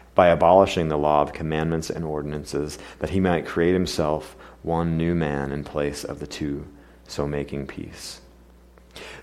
by 0.15 0.27
abolishing 0.27 0.89
the 0.89 0.97
law 0.97 1.21
of 1.21 1.33
commandments 1.33 1.89
and 1.89 2.03
ordinances, 2.03 2.77
that 2.99 3.09
he 3.09 3.19
might 3.19 3.45
create 3.45 3.73
himself 3.73 4.35
one 4.63 4.97
new 4.97 5.15
man 5.15 5.51
in 5.51 5.63
place 5.63 6.03
of 6.03 6.19
the 6.19 6.27
two, 6.27 6.67
so 7.07 7.27
making 7.27 7.65
peace. 7.65 8.21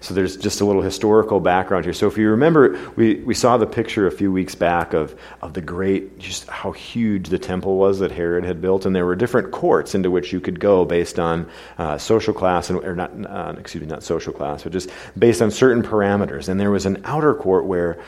So 0.00 0.14
there's 0.14 0.36
just 0.36 0.60
a 0.60 0.64
little 0.64 0.80
historical 0.80 1.40
background 1.40 1.84
here. 1.84 1.92
So 1.92 2.06
if 2.06 2.16
you 2.16 2.30
remember, 2.30 2.78
we, 2.96 3.16
we 3.16 3.34
saw 3.34 3.58
the 3.58 3.66
picture 3.66 4.06
a 4.06 4.10
few 4.10 4.32
weeks 4.32 4.54
back 4.54 4.94
of, 4.94 5.14
of 5.42 5.52
the 5.52 5.60
great, 5.60 6.18
just 6.18 6.48
how 6.48 6.72
huge 6.72 7.28
the 7.28 7.38
temple 7.38 7.76
was 7.76 7.98
that 7.98 8.10
Herod 8.10 8.44
had 8.44 8.62
built, 8.62 8.86
and 8.86 8.96
there 8.96 9.04
were 9.04 9.16
different 9.16 9.50
courts 9.50 9.94
into 9.94 10.10
which 10.10 10.32
you 10.32 10.40
could 10.40 10.58
go 10.58 10.84
based 10.84 11.18
on 11.18 11.48
uh, 11.76 11.98
social 11.98 12.32
class, 12.32 12.70
and, 12.70 12.82
or 12.82 12.94
not, 12.94 13.10
uh, 13.26 13.54
excuse 13.58 13.82
me, 13.82 13.88
not 13.88 14.02
social 14.02 14.32
class, 14.32 14.62
but 14.62 14.72
just 14.72 14.90
based 15.18 15.42
on 15.42 15.50
certain 15.50 15.82
parameters. 15.82 16.48
And 16.48 16.58
there 16.58 16.70
was 16.70 16.86
an 16.86 17.02
outer 17.04 17.34
court 17.34 17.66
where 17.66 17.98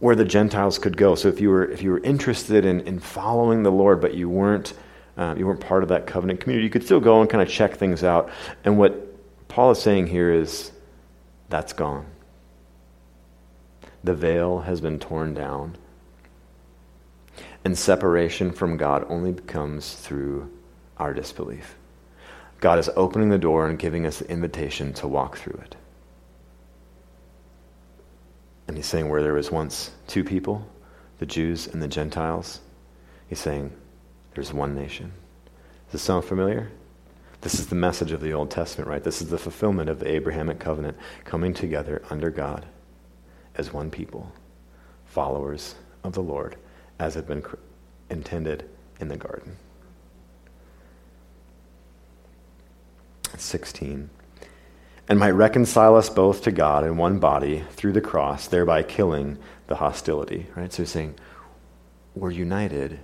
where 0.00 0.14
the 0.14 0.24
Gentiles 0.24 0.78
could 0.78 0.96
go. 0.96 1.14
So 1.14 1.28
if 1.28 1.40
you 1.40 1.50
were 1.50 1.64
if 1.70 1.82
you 1.82 1.90
were 1.90 2.00
interested 2.00 2.64
in, 2.64 2.80
in 2.82 2.98
following 2.98 3.62
the 3.62 3.72
Lord, 3.72 4.00
but 4.00 4.14
you 4.14 4.28
weren't 4.28 4.74
uh, 5.16 5.34
you 5.38 5.46
weren't 5.46 5.60
part 5.60 5.82
of 5.82 5.88
that 5.90 6.06
covenant 6.06 6.40
community, 6.40 6.64
you 6.64 6.70
could 6.70 6.84
still 6.84 7.00
go 7.00 7.20
and 7.20 7.30
kind 7.30 7.42
of 7.42 7.48
check 7.48 7.76
things 7.76 8.02
out. 8.02 8.30
And 8.64 8.78
what 8.78 9.00
Paul 9.48 9.70
is 9.70 9.80
saying 9.80 10.08
here 10.08 10.32
is 10.32 10.72
that's 11.48 11.72
gone. 11.72 12.06
The 14.02 14.14
veil 14.14 14.60
has 14.60 14.80
been 14.80 14.98
torn 14.98 15.34
down. 15.34 15.76
And 17.64 17.78
separation 17.78 18.52
from 18.52 18.76
God 18.76 19.06
only 19.08 19.32
comes 19.32 19.94
through 19.94 20.50
our 20.98 21.14
disbelief. 21.14 21.76
God 22.60 22.78
is 22.78 22.90
opening 22.96 23.30
the 23.30 23.38
door 23.38 23.68
and 23.68 23.78
giving 23.78 24.06
us 24.06 24.18
the 24.18 24.30
invitation 24.30 24.92
to 24.94 25.08
walk 25.08 25.38
through 25.38 25.60
it. 25.62 25.76
And 28.66 28.76
he's 28.76 28.86
saying, 28.86 29.08
where 29.08 29.22
there 29.22 29.34
was 29.34 29.50
once 29.50 29.90
two 30.06 30.24
people, 30.24 30.66
the 31.18 31.26
Jews 31.26 31.66
and 31.66 31.82
the 31.82 31.88
Gentiles, 31.88 32.60
he's 33.28 33.40
saying, 33.40 33.72
there's 34.34 34.52
one 34.52 34.74
nation. 34.74 35.12
Does 35.86 35.92
this 35.92 36.02
sound 36.02 36.24
familiar? 36.24 36.70
This 37.40 37.58
is 37.58 37.66
the 37.66 37.74
message 37.74 38.12
of 38.12 38.22
the 38.22 38.32
Old 38.32 38.50
Testament, 38.50 38.88
right? 38.88 39.04
This 39.04 39.20
is 39.20 39.28
the 39.28 39.38
fulfillment 39.38 39.90
of 39.90 40.00
the 40.00 40.10
Abrahamic 40.10 40.58
covenant 40.58 40.96
coming 41.24 41.52
together 41.52 42.02
under 42.08 42.30
God 42.30 42.64
as 43.56 43.72
one 43.72 43.90
people, 43.90 44.32
followers 45.04 45.74
of 46.02 46.14
the 46.14 46.22
Lord, 46.22 46.56
as 46.98 47.14
had 47.14 47.26
been 47.26 47.44
intended 48.08 48.68
in 48.98 49.08
the 49.08 49.16
garden. 49.16 49.56
16 53.36 54.08
and 55.08 55.18
might 55.18 55.30
reconcile 55.30 55.96
us 55.96 56.08
both 56.08 56.42
to 56.42 56.52
God 56.52 56.84
in 56.84 56.96
one 56.96 57.18
body 57.18 57.64
through 57.72 57.92
the 57.92 58.00
cross, 58.00 58.46
thereby 58.48 58.82
killing 58.82 59.38
the 59.66 59.76
hostility. 59.76 60.46
Right? 60.56 60.72
So 60.72 60.82
he's 60.82 60.90
saying, 60.90 61.14
we're 62.14 62.30
united 62.30 62.98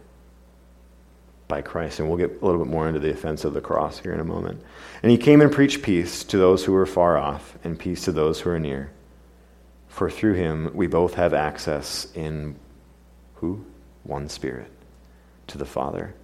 by 1.49 1.61
Christ. 1.61 1.99
And 1.99 2.09
we'll 2.09 2.19
get 2.19 2.41
a 2.41 2.45
little 2.45 2.65
bit 2.65 2.71
more 2.71 2.89
into 2.89 3.01
the 3.01 3.11
offense 3.11 3.45
of 3.45 3.53
the 3.53 3.61
cross 3.61 3.99
here 3.99 4.13
in 4.13 4.21
a 4.21 4.25
moment. 4.25 4.63
And 5.03 5.11
he 5.11 5.19
came 5.19 5.41
and 5.41 5.53
preached 5.53 5.83
peace 5.83 6.25
to 6.25 6.39
those 6.39 6.65
who 6.65 6.73
were 6.73 6.87
far 6.87 7.19
off, 7.19 7.59
and 7.65 7.79
peace 7.79 8.05
to 8.05 8.13
those 8.13 8.41
who 8.41 8.51
are 8.51 8.59
near. 8.59 8.91
For 9.89 10.09
through 10.09 10.35
him 10.35 10.71
we 10.73 10.87
both 10.87 11.15
have 11.15 11.35
access 11.35 12.07
in 12.15 12.57
who? 13.35 13.65
One 14.05 14.29
Spirit 14.29 14.71
to 15.49 15.59
the 15.59 15.67
Father. 15.67 16.15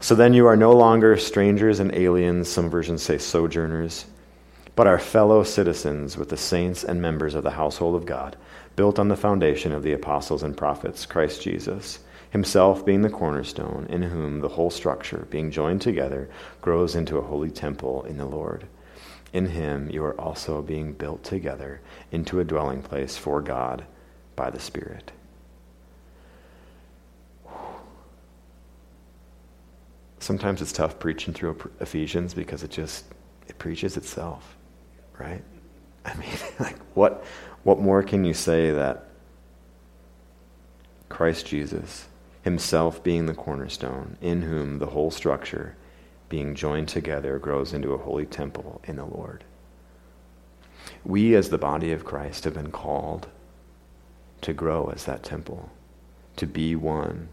So 0.00 0.14
then 0.14 0.32
you 0.32 0.46
are 0.46 0.56
no 0.56 0.72
longer 0.72 1.16
strangers 1.16 1.80
and 1.80 1.94
aliens, 1.94 2.48
some 2.48 2.70
versions 2.70 3.02
say 3.02 3.18
sojourners 3.18 4.06
but 4.76 4.86
are 4.86 4.98
fellow 4.98 5.42
citizens 5.42 6.18
with 6.18 6.28
the 6.28 6.36
saints 6.36 6.84
and 6.84 7.00
members 7.00 7.34
of 7.34 7.42
the 7.42 7.52
household 7.52 7.96
of 7.96 8.04
God, 8.04 8.36
built 8.76 8.98
on 8.98 9.08
the 9.08 9.16
foundation 9.16 9.72
of 9.72 9.82
the 9.82 9.94
apostles 9.94 10.42
and 10.42 10.54
prophets, 10.54 11.06
Christ 11.06 11.40
Jesus, 11.40 12.00
himself 12.30 12.84
being 12.84 13.00
the 13.00 13.08
cornerstone, 13.08 13.86
in 13.88 14.02
whom 14.02 14.40
the 14.40 14.50
whole 14.50 14.70
structure, 14.70 15.26
being 15.30 15.50
joined 15.50 15.80
together, 15.80 16.28
grows 16.60 16.94
into 16.94 17.16
a 17.16 17.22
holy 17.22 17.50
temple 17.50 18.04
in 18.04 18.18
the 18.18 18.26
Lord. 18.26 18.66
In 19.32 19.46
him 19.46 19.88
you 19.90 20.04
are 20.04 20.20
also 20.20 20.60
being 20.60 20.92
built 20.92 21.24
together 21.24 21.80
into 22.12 22.38
a 22.38 22.44
dwelling 22.44 22.82
place 22.82 23.16
for 23.16 23.40
God 23.40 23.86
by 24.36 24.50
the 24.50 24.60
Spirit. 24.60 25.10
Sometimes 30.18 30.60
it's 30.60 30.72
tough 30.72 30.98
preaching 30.98 31.32
through 31.32 31.70
Ephesians 31.80 32.34
because 32.34 32.62
it 32.62 32.70
just 32.70 33.06
it 33.48 33.58
preaches 33.58 33.96
itself 33.96 34.55
right? 35.18 35.42
I 36.04 36.14
mean, 36.14 36.30
like, 36.60 36.78
what, 36.94 37.24
what 37.62 37.78
more 37.78 38.02
can 38.02 38.24
you 38.24 38.34
say 38.34 38.70
that 38.70 39.06
Christ 41.08 41.46
Jesus, 41.46 42.06
himself 42.42 43.02
being 43.02 43.26
the 43.26 43.34
cornerstone, 43.34 44.16
in 44.20 44.42
whom 44.42 44.78
the 44.78 44.86
whole 44.86 45.10
structure, 45.10 45.76
being 46.28 46.54
joined 46.54 46.88
together, 46.88 47.38
grows 47.38 47.72
into 47.72 47.92
a 47.92 47.98
holy 47.98 48.26
temple 48.26 48.80
in 48.84 48.96
the 48.96 49.04
Lord. 49.04 49.44
We, 51.04 51.34
as 51.34 51.50
the 51.50 51.58
body 51.58 51.92
of 51.92 52.04
Christ, 52.04 52.44
have 52.44 52.54
been 52.54 52.72
called 52.72 53.28
to 54.42 54.52
grow 54.52 54.90
as 54.94 55.04
that 55.04 55.22
temple, 55.22 55.70
to 56.36 56.46
be 56.46 56.76
one, 56.76 57.28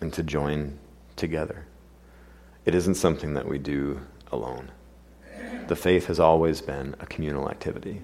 and 0.00 0.12
to 0.12 0.22
join 0.22 0.78
together. 1.14 1.66
It 2.64 2.74
isn't 2.74 2.96
something 2.96 3.34
that 3.34 3.48
we 3.48 3.58
do 3.58 4.00
alone. 4.30 4.70
The 5.68 5.76
faith 5.76 6.06
has 6.06 6.20
always 6.20 6.60
been 6.60 6.94
a 7.00 7.06
communal 7.06 7.50
activity. 7.50 8.00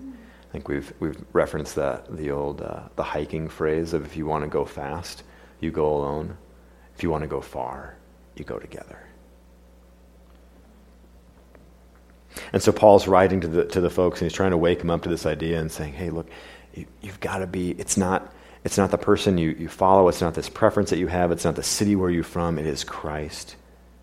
I 0.48 0.52
think 0.52 0.68
we've 0.68 0.92
we've 1.00 1.24
referenced 1.33 1.76
that 1.76 2.14
the 2.14 2.31
old 2.31 2.61
uh, 2.61 2.83
the 2.96 3.02
hiking 3.02 3.48
phrase 3.48 3.92
of 3.94 4.05
if 4.05 4.16
you 4.16 4.26
want 4.26 4.44
to 4.44 4.48
go 4.48 4.64
fast, 4.64 5.22
you 5.61 5.70
go 5.70 5.94
alone. 5.94 6.37
If 6.94 7.02
you 7.02 7.11
want 7.11 7.22
to 7.22 7.28
go 7.28 7.40
far, 7.40 7.96
you 8.37 8.44
go 8.44 8.59
together. 8.59 8.98
And 12.52 12.62
so 12.62 12.72
Paul's 12.72 13.09
writing 13.09 13.40
to 13.40 13.48
the 13.48 13.64
to 13.66 13.81
the 13.81 13.90
folks, 13.90 14.20
and 14.20 14.31
he's 14.31 14.37
trying 14.37 14.50
to 14.50 14.59
wake 14.59 14.81
them 14.81 14.90
up 14.90 15.02
to 15.02 15.09
this 15.09 15.24
idea 15.24 15.61
and 15.61 15.70
saying, 15.70 15.94
"Hey, 15.94 16.11
look, 16.11 16.28
you, 16.74 16.87
you've 17.00 17.20
got 17.20 17.38
to 17.38 17.46
be. 17.46 17.70
It's 17.72 17.96
not." 17.96 18.33
It's 18.64 18.78
not 18.78 18.92
the 18.92 18.98
person 18.98 19.38
you, 19.38 19.57
you 19.59 19.68
follow. 19.68 20.07
It's 20.07 20.20
not 20.20 20.35
this 20.35 20.48
preference 20.48 20.90
that 20.90 21.00
you 21.00 21.09
have. 21.09 21.33
It's 21.33 21.44
not 21.44 21.57
the 21.57 21.64
city 21.64 21.96
where 21.96 22.11
you're 22.11 22.22
from. 22.22 22.61
It 22.61 22.66
is 22.66 22.85
Christ 22.85 23.57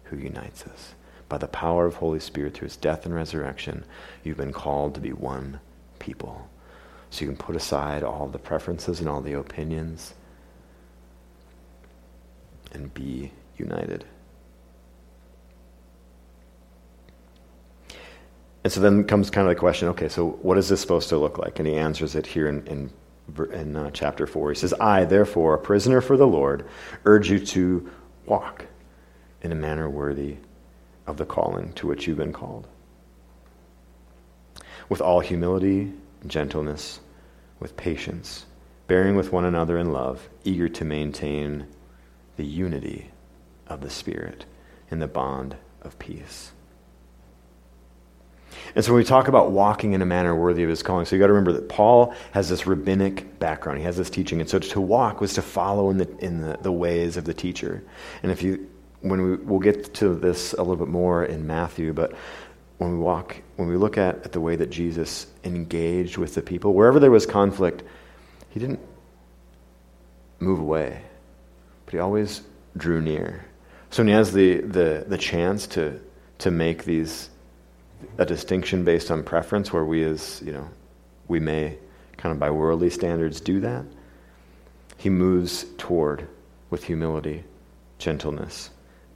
who 0.04 0.18
unites 0.18 0.66
us. 0.66 0.96
By 1.30 1.38
the 1.38 1.48
power 1.48 1.86
of 1.86 1.96
Holy 1.96 2.20
Spirit 2.20 2.56
through 2.56 2.68
his 2.68 2.76
death 2.76 3.06
and 3.06 3.14
resurrection, 3.14 3.86
you've 4.24 4.38
been 4.38 4.52
called 4.52 4.96
to 4.96 5.00
be 5.00 5.14
one 5.14 5.60
people. 6.00 6.50
So 7.12 7.22
you 7.22 7.28
can 7.28 7.38
put 7.38 7.56
aside 7.56 8.04
all 8.04 8.28
the 8.28 8.40
preferences 8.40 9.00
and 9.00 9.08
all 9.08 9.22
the 9.22 9.34
opinions 9.34 10.16
and 12.74 12.92
be 12.94 13.32
united. 13.58 14.06
And 18.64 18.74
so 18.74 18.82
then 18.82 19.04
comes 19.06 19.30
kind 19.30 19.48
of 19.48 19.56
the 19.56 19.60
question 19.60 19.88
okay, 19.90 20.10
so 20.10 20.32
what 20.42 20.58
is 20.58 20.68
this 20.70 20.82
supposed 20.82 21.10
to 21.10 21.18
look 21.18 21.38
like? 21.38 21.60
And 21.60 21.68
he 21.68 21.76
answers 21.76 22.16
it 22.16 22.26
here 22.26 22.48
in, 22.48 22.66
in, 22.68 22.92
in 23.54 23.76
uh, 23.76 23.92
chapter 23.92 24.28
4. 24.28 24.50
He 24.50 24.56
says, 24.56 24.74
I, 24.74 25.06
therefore, 25.06 25.54
a 25.54 25.60
prisoner 25.60 26.02
for 26.02 26.18
the 26.18 26.28
Lord, 26.28 26.68
urge 27.06 27.30
you 27.30 27.40
to 27.40 27.90
walk 28.26 28.66
in 29.42 29.52
a 29.52 29.56
manner 29.56 29.90
worthy 29.90 30.38
of 31.10 31.18
the 31.18 31.26
calling 31.26 31.74
to 31.74 31.88
which 31.88 32.08
you've 32.08 32.18
been 32.18 32.32
called 32.32 32.68
with 34.90 35.02
all 35.02 35.20
humility 35.20 35.92
gentleness, 36.28 37.00
with 37.60 37.78
patience, 37.78 38.46
bearing 38.88 39.16
with 39.16 39.32
one 39.32 39.46
another 39.46 39.78
in 39.78 39.92
love, 39.92 40.28
eager 40.44 40.68
to 40.68 40.84
maintain 40.84 41.66
the 42.38 42.46
unity 42.46 43.12
of 43.68 43.82
the 43.82 43.90
Spirit 43.90 44.46
in 44.90 45.00
the 45.00 45.08
bond 45.08 45.56
of 45.82 45.98
peace. 46.00 46.52
And 48.76 48.84
so 48.84 48.92
when 48.92 49.00
we 49.00 49.06
talk 49.06 49.28
about 49.28 49.52
walking 49.52 49.94
in 49.94 50.02
a 50.02 50.06
manner 50.06 50.36
worthy 50.36 50.64
of 50.64 50.70
his 50.70 50.84
calling, 50.84 51.06
so 51.06 51.16
you 51.16 51.20
got 51.20 51.28
to 51.28 51.34
remember 51.34 51.54
that 51.54 51.70
Paul 51.70 52.14
has 52.32 52.50
this 52.50 52.66
rabbinic 52.66 53.40
background. 53.40 53.78
He 53.78 53.86
has 53.86 53.98
this 53.98 54.10
teaching. 54.10 54.42
And 54.42 54.50
so 54.50 54.60
to 54.60 54.82
walk 54.82 55.22
was 55.22 55.34
to 55.36 55.42
follow 55.42 55.90
in 55.92 55.98
the, 55.98 56.18
in 56.18 56.42
the, 56.42 56.58
the 56.62 56.72
ways 56.72 57.16
of 57.16 57.26
the 57.26 57.34
teacher. 57.34 57.84
And 58.24 58.32
if 58.32 58.42
you, 58.42 58.68
when 59.02 59.22
we, 59.22 59.36
we'll 59.38 59.60
get 59.60 59.94
to 59.96 60.14
this 60.16 60.54
a 60.54 60.58
little 60.58 60.76
bit 60.76 60.88
more 60.88 61.26
in 61.26 61.48
Matthew, 61.48 61.94
but 61.94 62.14
when 62.78 62.92
we 62.92 62.98
walk, 62.98 63.42
when 63.58 63.68
we 63.68 63.78
look 63.78 63.98
at, 63.98 64.24
at 64.24 64.32
the 64.32 64.40
way 64.40 64.56
that 64.56 64.70
Jesus 64.70 65.28
engaged 65.44 66.18
with 66.18 66.36
the 66.36 66.42
people, 66.42 66.74
wherever 66.74 67.00
there 67.00 67.12
was 67.12 67.26
conflict, 67.26 67.84
he 68.50 68.60
didn't 68.60 68.80
move 70.40 70.60
away, 70.60 71.02
but 71.86 71.94
he 71.94 72.00
always 72.00 72.42
drew 72.78 73.02
near. 73.02 73.46
So 73.90 74.02
when 74.04 74.08
he 74.08 74.14
has 74.14 74.34
the, 74.34 74.62
the, 74.62 75.06
the 75.08 75.18
chance 75.18 75.68
to, 75.68 76.00
to 76.40 76.52
make 76.52 76.84
these 76.86 77.30
a 78.18 78.26
distinction 78.26 78.86
based 78.86 79.12
on 79.12 79.24
preference, 79.24 79.74
where 79.74 79.86
we 79.86 80.04
as, 80.04 80.42
you 80.46 80.54
know, 80.54 80.70
we 81.28 81.40
may 81.40 81.78
kind 82.18 82.32
of 82.32 82.40
by 82.40 82.50
worldly 82.50 82.90
standards 82.90 83.42
do 83.42 83.60
that, 83.62 83.86
he 84.98 85.10
moves 85.10 85.66
toward 85.78 86.28
with 86.70 86.84
humility, 86.84 87.44
gentleness, 87.98 88.70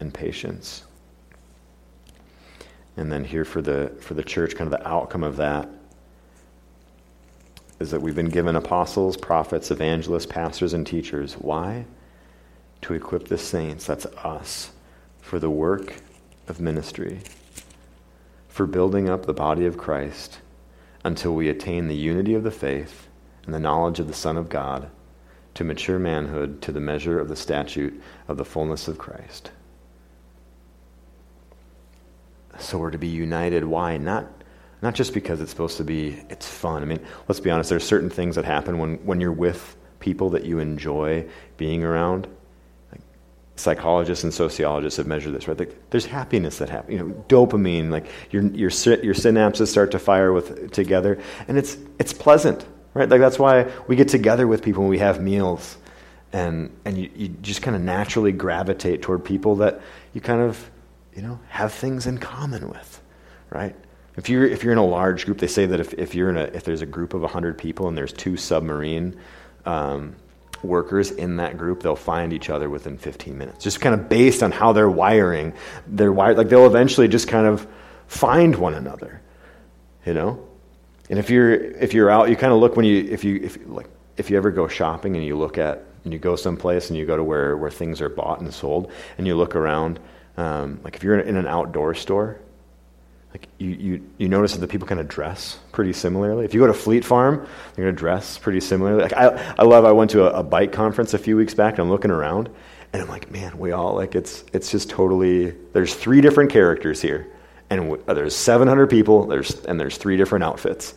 and 0.04 0.14
patience. 0.14 0.84
And 2.96 3.12
then 3.12 3.24
here 3.24 3.46
for 3.46 3.64
the 3.64 3.92
for 4.00 4.14
the 4.14 4.24
church, 4.24 4.56
kind 4.56 4.72
of 4.72 4.80
the 4.80 4.88
outcome 4.88 5.24
of 5.24 5.38
that 5.38 5.68
is 7.80 7.90
that 7.90 8.02
we've 8.02 8.16
been 8.16 8.30
given 8.30 8.56
apostles, 8.56 9.18
prophets, 9.18 9.72
evangelists, 9.72 10.28
pastors, 10.28 10.74
and 10.74 10.86
teachers. 10.86 11.34
Why? 11.34 11.86
To 12.84 12.94
equip 12.94 13.28
the 13.28 13.38
saints, 13.38 13.88
that's 13.88 14.06
us, 14.06 14.72
for 15.22 15.40
the 15.40 15.50
work 15.50 15.96
of 16.48 16.62
ministry, 16.62 17.22
for 18.48 18.68
building 18.68 19.10
up 19.10 19.26
the 19.26 19.34
body 19.34 19.66
of 19.66 19.78
Christ 19.78 20.40
until 21.04 21.34
we 21.34 21.50
attain 21.50 21.88
the 21.88 21.96
unity 21.96 22.36
of 22.36 22.44
the 22.44 22.52
faith 22.52 23.08
and 23.46 23.54
the 23.54 23.60
knowledge 23.60 24.00
of 24.00 24.08
the 24.08 24.14
Son 24.14 24.38
of 24.38 24.50
God, 24.50 24.90
to 25.56 25.64
mature 25.64 26.00
manhood 26.00 26.62
to 26.62 26.72
the 26.72 26.80
measure 26.80 27.20
of 27.20 27.28
the 27.28 27.36
statute 27.36 28.02
of 28.28 28.38
the 28.38 28.46
fullness 28.46 28.88
of 28.88 28.98
Christ 28.98 29.50
so 32.60 32.78
we're 32.78 32.92
to 32.92 32.98
be 32.98 33.08
united. 33.08 33.66
Why? 33.66 33.98
Not, 33.98 34.28
not 34.82 34.96
just 34.96 35.14
because 35.14 35.42
it's 35.42 35.52
supposed 35.52 35.78
to 35.78 35.84
be, 35.84 36.24
it's 36.30 36.48
fun. 36.48 36.82
I 36.82 36.86
mean, 36.86 37.00
let's 37.28 37.40
be 37.40 37.50
honest, 37.50 37.70
there's 37.70 37.84
certain 37.84 38.10
things 38.10 38.36
that 38.36 38.46
happen 38.46 38.78
when, 38.78 38.96
when 39.06 39.20
you're 39.22 39.32
with 39.32 39.76
people 40.00 40.30
that 40.32 40.46
you 40.46 40.60
enjoy 40.60 41.26
being 41.58 41.84
around. 41.84 42.28
Like 42.92 43.02
psychologists 43.56 44.24
and 44.24 44.34
sociologists 44.34 44.98
have 44.98 45.08
measured 45.08 45.34
this, 45.34 45.48
right? 45.48 45.58
Like, 45.58 45.90
there's 45.90 46.06
happiness 46.06 46.58
that 46.58 46.70
happens. 46.70 46.94
You 46.94 47.00
know, 47.00 47.26
dopamine, 47.30 47.90
like 47.90 48.08
your, 48.32 48.44
your, 48.44 48.70
your 48.70 49.14
synapses 49.14 49.68
start 49.68 49.92
to 49.92 50.00
fire 50.00 50.34
with, 50.34 50.72
together, 50.72 51.20
and 51.48 51.58
it's, 51.58 51.78
it's 52.00 52.14
pleasant, 52.14 52.66
right? 52.94 53.08
Like 53.08 53.22
that's 53.22 53.40
why 53.40 53.72
we 53.88 53.96
get 53.96 54.10
together 54.10 54.48
with 54.48 54.62
people 54.62 54.84
when 54.84 54.90
we 54.90 55.00
have 55.00 55.22
meals. 55.22 55.78
And, 56.34 56.76
and 56.84 56.98
you, 56.98 57.12
you 57.16 57.28
just 57.28 57.62
kind 57.62 57.76
of 57.76 57.84
naturally 57.84 58.32
gravitate 58.32 59.04
toward 59.04 59.24
people 59.24 59.58
that 59.58 59.82
you 60.14 60.20
kind 60.20 60.42
of 60.42 60.70
you 61.16 61.22
know, 61.22 61.40
have 61.50 61.74
things 61.74 62.08
in 62.08 62.18
common 62.18 62.70
with, 62.70 63.02
right? 63.50 63.76
If 64.16 64.30
you're, 64.30 64.46
if 64.46 64.64
you're 64.64 64.74
in 64.74 64.80
a 64.80 64.86
large 64.86 65.26
group, 65.26 65.40
they 65.40 65.48
say 65.48 65.66
that 65.66 65.80
if, 65.80 65.94
if, 65.94 66.14
you're 66.14 66.30
in 66.30 66.38
a, 66.38 66.44
if 66.44 66.64
there's 66.64 66.82
a 66.82 66.86
group 66.86 67.14
of 67.14 67.22
100 67.22 67.58
people 67.58 67.88
and 67.88 67.98
there's 67.98 68.14
two 68.14 68.38
submarine 68.38 69.20
um, 69.66 70.16
workers 70.62 71.12
in 71.12 71.38
that 71.38 71.58
group, 71.58 71.82
they'll 71.82 71.96
find 71.96 72.32
each 72.32 72.50
other 72.50 72.70
within 72.70 72.98
15 72.98 73.38
minutes. 73.38 73.64
Just 73.64 73.82
kind 73.82 74.00
of 74.00 74.10
based 74.10 74.44
on 74.44 74.52
how 74.52 74.72
they're 74.72 74.90
wiring. 74.90 75.54
They're 75.88 76.14
wired, 76.14 76.38
like 76.38 76.50
they'll 76.50 76.68
eventually 76.68 77.08
just 77.08 77.28
kind 77.28 77.48
of 77.48 77.68
find 78.08 78.56
one 78.56 78.76
another, 78.76 79.22
you 80.06 80.14
know? 80.14 80.48
And 81.10 81.20
if 81.20 81.30
you're, 81.30 81.54
if 81.54 81.94
you're 81.94 82.10
out, 82.10 82.30
you 82.30 82.36
kind 82.36 82.54
of 82.54 82.60
look 82.60 82.76
when 82.76 82.86
you, 82.86 83.04
if 83.10 83.24
you, 83.24 83.40
if, 83.44 83.58
like, 83.66 83.90
if 84.16 84.30
you 84.30 84.38
ever 84.38 84.52
go 84.52 84.68
shopping 84.68 85.16
and 85.16 85.26
you 85.26 85.38
look 85.38 85.58
at, 85.58 85.86
and 86.04 86.12
you 86.12 86.20
go 86.20 86.36
someplace 86.36 86.90
and 86.90 87.00
you 87.00 87.06
go 87.06 87.16
to 87.16 87.24
where, 87.24 87.56
where 87.56 87.72
things 87.72 88.02
are 88.02 88.10
bought 88.10 88.42
and 88.42 88.54
sold, 88.54 88.92
and 89.18 89.26
you 89.26 89.36
look 89.36 89.56
around, 89.56 90.00
um, 90.38 90.80
like 90.84 90.96
if 90.96 91.04
you're 91.04 91.20
in 91.20 91.36
an 91.38 91.48
outdoor 91.48 91.94
store, 91.94 92.40
like 93.32 93.48
you, 93.58 93.70
you, 93.70 94.10
you 94.20 94.30
notice 94.30 94.54
that 94.54 94.60
the 94.60 94.68
people 94.68 94.88
kind 94.88 95.00
of 95.00 95.08
dress 95.08 95.60
pretty 95.72 95.94
similarly. 95.94 96.46
If 96.46 96.54
you 96.54 96.60
go 96.60 96.68
to 96.68 96.74
Fleet 96.74 97.04
Farm, 97.04 97.48
they're 97.76 97.86
going 97.86 97.96
to 97.96 98.00
dress 98.00 98.38
pretty 98.38 98.60
similarly. 98.60 99.02
Like 99.02 99.14
I, 99.14 99.56
I 99.58 99.64
love. 99.64 99.86
I 99.86 99.92
went 99.92 100.12
to 100.12 100.24
a, 100.26 100.40
a 100.40 100.44
bike 100.44 100.72
conference 100.72 101.14
a 101.14 101.18
few 101.18 101.36
weeks 101.36 101.54
back, 101.54 101.74
and 101.74 101.82
I'm 101.82 101.90
looking 101.90 102.12
around, 102.12 102.50
and 102.94 103.02
I'm 103.02 103.08
like, 103.10 103.32
man, 103.32 103.58
we 103.58 103.72
all 103.72 103.96
like 103.96 104.16
it's 104.16 104.44
it's 104.54 104.72
just 104.72 104.90
totally. 104.90 105.52
There's 105.74 105.96
three 105.96 106.22
different 106.22 106.52
characters 106.52 107.02
here, 107.02 107.32
and 107.72 107.82
w- 107.90 108.04
uh, 108.08 108.14
there's 108.14 108.36
700 108.36 108.88
people. 108.88 109.26
There's 109.26 109.66
and 109.66 109.80
there's 109.80 109.98
three 109.98 110.16
different 110.16 110.44
outfits, 110.44 110.94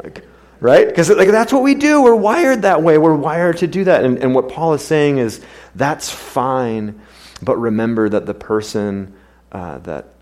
like 0.00 0.24
right? 0.60 0.86
Because 0.86 1.10
like 1.10 1.28
that's 1.28 1.52
what 1.52 1.64
we 1.64 1.74
do. 1.74 2.02
We're 2.02 2.14
wired 2.14 2.62
that 2.62 2.82
way. 2.82 2.98
We're 2.98 3.16
wired 3.16 3.58
to 3.58 3.66
do 3.66 3.82
that. 3.84 4.04
And, 4.04 4.18
and 4.18 4.34
what 4.34 4.48
Paul 4.48 4.74
is 4.74 4.82
saying 4.82 5.18
is 5.18 5.40
that's 5.74 6.08
fine 6.08 7.00
but 7.44 7.56
remember 7.58 8.08
that 8.08 8.26
the 8.26 8.34
person 8.34 9.14
uh, 9.52 9.78
that, 9.78 10.14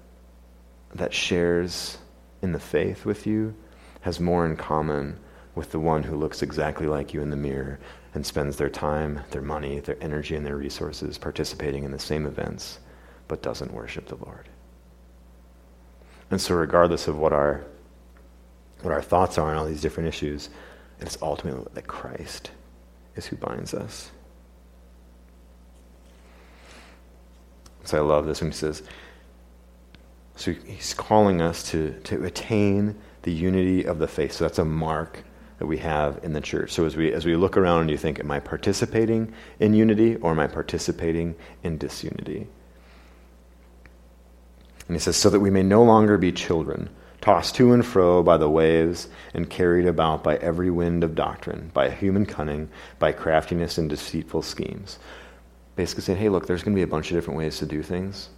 that 0.95 1.15
shares 1.15 1.99
in 2.43 2.53
the 2.53 2.61
faith 2.61 3.05
with 3.05 3.27
you 3.27 3.55
has 4.01 4.19
more 4.19 4.45
in 4.45 4.57
common 4.57 5.19
with 5.55 5.71
the 5.71 5.79
one 5.79 6.03
who 6.03 6.17
looks 6.17 6.43
exactly 6.43 6.87
like 6.87 7.15
you 7.15 7.21
in 7.21 7.31
the 7.31 7.37
mirror 7.37 7.79
and 8.15 8.27
spends 8.27 8.57
their 8.57 8.69
time, 8.69 9.21
their 9.31 9.43
money, 9.43 9.81
their 9.81 10.03
energy, 10.03 10.35
and 10.35 10.45
their 10.45 10.57
resources 10.57 11.19
participating 11.19 11.85
in 11.85 11.93
the 11.93 11.99
same 11.99 12.27
events, 12.27 12.79
but 13.29 13.43
doesn't 13.43 13.73
worship 13.73 14.07
the 14.07 14.17
Lord. 14.17 14.49
And 16.31 16.41
so, 16.41 16.55
regardless 16.55 17.09
of 17.09 17.19
what 17.19 17.33
our, 17.33 17.65
what 18.81 18.93
our 18.93 19.03
thoughts 19.03 19.39
are 19.39 19.51
on 19.51 19.57
all 19.57 19.67
these 19.67 19.83
different 19.83 20.09
issues, 20.09 20.49
it's 21.01 21.19
ultimately 21.23 21.71
that 21.75 21.87
Christ 21.87 22.51
is 23.17 23.27
who 23.27 23.37
binds 23.37 23.75
us. 23.75 24.11
So 27.85 27.99
I 27.99 28.01
love 28.01 28.27
this 28.27 28.41
when 28.41 28.51
he 28.51 28.57
says, 28.57 28.83
so 30.37 30.53
he's 30.53 30.95
calling 30.95 31.41
us 31.41 31.71
to, 31.71 31.93
to 32.05 32.25
attain 32.25 32.97
the 33.23 33.33
unity 33.33 33.85
of 33.85 33.99
the 33.99 34.09
faith. 34.09 34.33
So 34.33 34.45
that's 34.45 34.59
a 34.59 34.65
mark 34.65 35.25
that 35.59 35.67
we 35.67 35.79
have 35.79 36.19
in 36.25 36.33
the 36.33 36.41
church. 36.41 36.73
So 36.73 36.87
as 36.87 36.97
we 36.97 37.13
as 37.13 37.25
we 37.25 37.37
look 37.37 37.57
around 37.57 37.83
and 37.83 37.91
you 37.91 37.97
think, 37.97 38.19
am 38.19 38.31
I 38.31 38.41
participating 38.41 39.33
in 39.61 39.75
unity 39.75 40.17
or 40.17 40.33
am 40.33 40.41
I 40.41 40.49
participating 40.49 41.37
in 41.63 41.79
disunity? 41.79 42.49
And 44.89 44.97
he 44.97 44.99
says, 44.99 45.17
so 45.17 45.31
that 45.31 45.39
we 45.39 45.51
may 45.51 45.63
no 45.63 45.85
longer 45.85 46.19
be 46.19 46.33
children, 46.33 46.91
tossed 47.21 47.55
to 47.55 47.73
and 47.73 47.87
fro 47.87 48.23
by 48.23 48.37
the 48.37 48.51
waves 48.51 49.09
and 49.35 49.49
carried 49.49 49.87
about 49.87 50.25
by 50.25 50.37
every 50.39 50.71
wind 50.71 51.05
of 51.05 51.15
doctrine, 51.15 51.71
by 51.73 51.89
human 51.91 52.27
cunning, 52.27 52.69
by 52.99 53.13
craftiness 53.13 53.79
and 53.79 53.89
deceitful 53.89 54.43
schemes. 54.43 54.99
Basically 55.77 56.03
saying, 56.03 56.19
hey, 56.19 56.29
look, 56.29 56.47
there's 56.47 56.63
going 56.63 56.75
to 56.75 56.79
be 56.79 56.83
a 56.83 56.87
bunch 56.87 57.11
of 57.11 57.17
different 57.17 57.39
ways 57.39 57.59
to 57.59 57.67
do 57.67 57.83
things. 57.83 58.29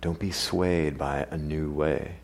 Don't 0.00 0.18
be 0.18 0.30
swayed 0.30 0.98
by 0.98 1.26
a 1.30 1.38
new 1.38 1.70
way. 1.70 2.16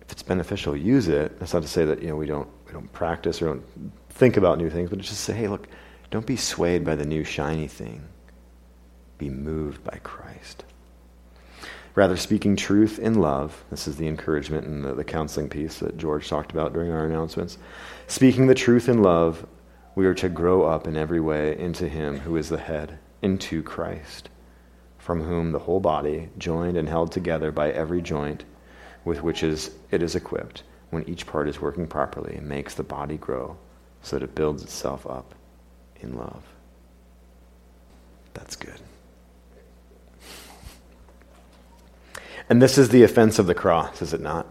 If 0.00 0.12
it's 0.12 0.22
beneficial, 0.22 0.76
use 0.76 1.08
it. 1.08 1.38
That's 1.38 1.52
not 1.52 1.62
to 1.62 1.68
say 1.68 1.84
that 1.84 2.00
you 2.00 2.08
know 2.08 2.16
we 2.16 2.26
don't 2.26 2.48
we 2.66 2.72
don't 2.72 2.90
practice 2.92 3.42
or 3.42 3.46
don't 3.46 3.92
think 4.10 4.36
about 4.36 4.58
new 4.58 4.70
things, 4.70 4.88
but 4.88 4.98
just 4.98 5.20
say, 5.20 5.34
hey, 5.34 5.48
look, 5.48 5.68
don't 6.10 6.26
be 6.26 6.36
swayed 6.36 6.84
by 6.84 6.94
the 6.94 7.04
new 7.04 7.24
shiny 7.24 7.66
thing. 7.66 8.02
Be 9.18 9.28
moved 9.28 9.82
by 9.84 9.98
Christ. 10.02 10.64
Rather, 11.94 12.16
speaking 12.16 12.56
truth 12.56 12.98
in 12.98 13.14
love, 13.14 13.64
this 13.70 13.88
is 13.88 13.96
the 13.96 14.06
encouragement 14.06 14.66
and 14.66 14.84
the, 14.84 14.94
the 14.94 15.04
counseling 15.04 15.48
piece 15.48 15.78
that 15.78 15.96
George 15.96 16.28
talked 16.28 16.52
about 16.52 16.74
during 16.74 16.92
our 16.92 17.06
announcements. 17.06 17.56
Speaking 18.06 18.46
the 18.46 18.54
truth 18.54 18.88
in 18.88 19.02
love, 19.02 19.46
we 19.96 20.06
are 20.06 20.14
to 20.14 20.28
grow 20.28 20.62
up 20.62 20.86
in 20.86 20.96
every 20.96 21.18
way 21.18 21.58
into 21.58 21.88
Him 21.88 22.20
who 22.20 22.36
is 22.36 22.50
the 22.50 22.58
head, 22.58 22.98
into 23.22 23.62
Christ, 23.62 24.28
from 24.98 25.22
whom 25.22 25.50
the 25.50 25.58
whole 25.58 25.80
body, 25.80 26.28
joined 26.38 26.76
and 26.76 26.88
held 26.88 27.10
together 27.10 27.50
by 27.50 27.72
every 27.72 28.02
joint 28.02 28.44
with 29.04 29.22
which 29.22 29.42
is, 29.42 29.70
it 29.90 30.02
is 30.02 30.14
equipped, 30.14 30.62
when 30.90 31.08
each 31.08 31.26
part 31.26 31.48
is 31.48 31.60
working 31.60 31.86
properly, 31.86 32.38
makes 32.42 32.74
the 32.74 32.82
body 32.82 33.16
grow 33.16 33.56
so 34.02 34.16
that 34.16 34.22
it 34.22 34.34
builds 34.34 34.62
itself 34.62 35.06
up 35.06 35.34
in 36.00 36.16
love. 36.16 36.42
That's 38.34 38.54
good. 38.54 38.80
And 42.50 42.60
this 42.60 42.76
is 42.76 42.90
the 42.90 43.02
offense 43.02 43.38
of 43.38 43.46
the 43.46 43.54
cross, 43.54 44.02
is 44.02 44.12
it 44.12 44.20
not? 44.20 44.46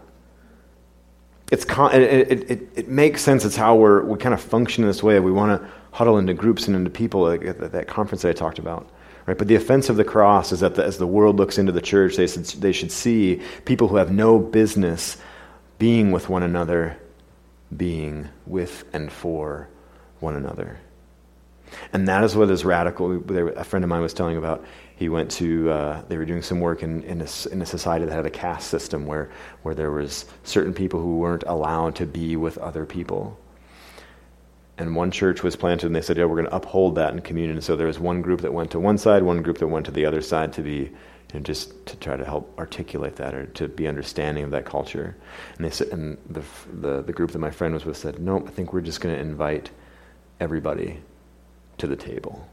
It's 1.52 1.64
con- 1.64 1.94
it, 1.94 2.50
it, 2.50 2.68
it, 2.74 2.88
makes 2.88 3.22
sense. 3.22 3.44
It's 3.44 3.54
how 3.54 3.76
we're, 3.76 4.02
we 4.02 4.18
kind 4.18 4.34
of 4.34 4.40
function 4.40 4.82
in 4.82 4.88
this 4.88 5.02
way. 5.02 5.20
We 5.20 5.30
want 5.30 5.60
to 5.60 5.68
huddle 5.92 6.18
into 6.18 6.34
groups 6.34 6.66
and 6.66 6.76
into 6.76 6.90
people 6.90 7.22
like 7.22 7.44
at 7.44 7.72
that 7.72 7.86
conference 7.86 8.22
that 8.22 8.30
I 8.30 8.32
talked 8.32 8.58
about. 8.58 8.90
Right? 9.26 9.38
But 9.38 9.48
the 9.48 9.54
offense 9.54 9.88
of 9.88 9.96
the 9.96 10.04
cross 10.04 10.52
is 10.52 10.60
that 10.60 10.74
the, 10.74 10.84
as 10.84 10.98
the 10.98 11.06
world 11.06 11.36
looks 11.36 11.58
into 11.58 11.72
the 11.72 11.80
church, 11.80 12.16
they 12.16 12.26
should, 12.26 12.44
they 12.44 12.72
should 12.72 12.90
see 12.90 13.40
people 13.64 13.88
who 13.88 13.96
have 13.96 14.10
no 14.10 14.38
business 14.38 15.18
being 15.78 16.10
with 16.10 16.28
one 16.28 16.42
another, 16.42 16.96
being 17.76 18.28
with 18.46 18.84
and 18.92 19.12
for 19.12 19.68
one 20.20 20.36
another. 20.36 20.78
And 21.92 22.06
that 22.08 22.24
is 22.24 22.36
what 22.36 22.50
is 22.50 22.64
radical. 22.64 23.22
A 23.56 23.64
friend 23.64 23.84
of 23.84 23.88
mine 23.88 24.00
was 24.00 24.14
telling 24.14 24.36
about. 24.36 24.64
He 24.96 25.08
went 25.08 25.30
to 25.32 25.70
uh, 25.70 26.02
they 26.08 26.16
were 26.16 26.24
doing 26.24 26.42
some 26.42 26.60
work 26.60 26.82
in, 26.82 27.02
in 27.02 27.20
a, 27.20 27.28
in, 27.52 27.60
a, 27.60 27.66
society 27.66 28.06
that 28.06 28.14
had 28.14 28.24
a 28.24 28.30
caste 28.30 28.68
system 28.68 29.04
where, 29.06 29.30
where 29.62 29.74
there 29.74 29.90
was 29.90 30.24
certain 30.44 30.72
people 30.72 31.00
who 31.00 31.18
weren't 31.18 31.44
allowed 31.46 31.94
to 31.96 32.06
be 32.06 32.36
with 32.36 32.56
other 32.58 32.86
people. 32.86 33.38
And 34.78 34.96
one 34.96 35.10
church 35.10 35.42
was 35.42 35.54
planted 35.54 35.86
and 35.86 35.96
they 35.96 36.00
said 36.00 36.16
yeah 36.16 36.24
we're 36.24 36.36
going 36.36 36.48
to 36.48 36.56
uphold 36.56 36.94
that 36.94 37.12
in 37.12 37.20
communion. 37.20 37.60
So 37.60 37.76
there 37.76 37.86
was 37.86 37.98
one 37.98 38.22
group 38.22 38.40
that 38.40 38.54
went 38.54 38.70
to 38.70 38.80
one 38.80 38.96
side 38.96 39.22
one 39.22 39.42
group 39.42 39.58
that 39.58 39.68
went 39.68 39.84
to 39.86 39.92
the 39.92 40.06
other 40.06 40.22
side 40.22 40.52
to 40.54 40.62
be 40.62 40.90
know, 41.36 41.40
just 41.40 41.86
to 41.86 41.96
try 41.96 42.16
to 42.16 42.24
help 42.24 42.52
articulate 42.58 43.16
that 43.16 43.34
or 43.34 43.46
to 43.46 43.68
be 43.68 43.86
understanding 43.86 44.44
of 44.44 44.50
that 44.50 44.64
culture. 44.64 45.16
And 45.56 45.64
they 45.64 45.70
said 45.70 45.88
and 45.88 46.18
the, 46.28 46.42
the, 46.80 47.02
the 47.02 47.12
group 47.12 47.30
that 47.32 47.38
my 47.38 47.50
friend 47.50 47.74
was 47.74 47.84
with 47.84 47.96
said 47.96 48.18
no 48.18 48.44
i 48.46 48.50
think 48.50 48.72
we're 48.72 48.80
just 48.80 49.00
going 49.00 49.14
to 49.14 49.20
invite 49.20 49.70
everybody 50.40 51.00
to 51.78 51.86
the 51.86 51.96
table 51.96 52.48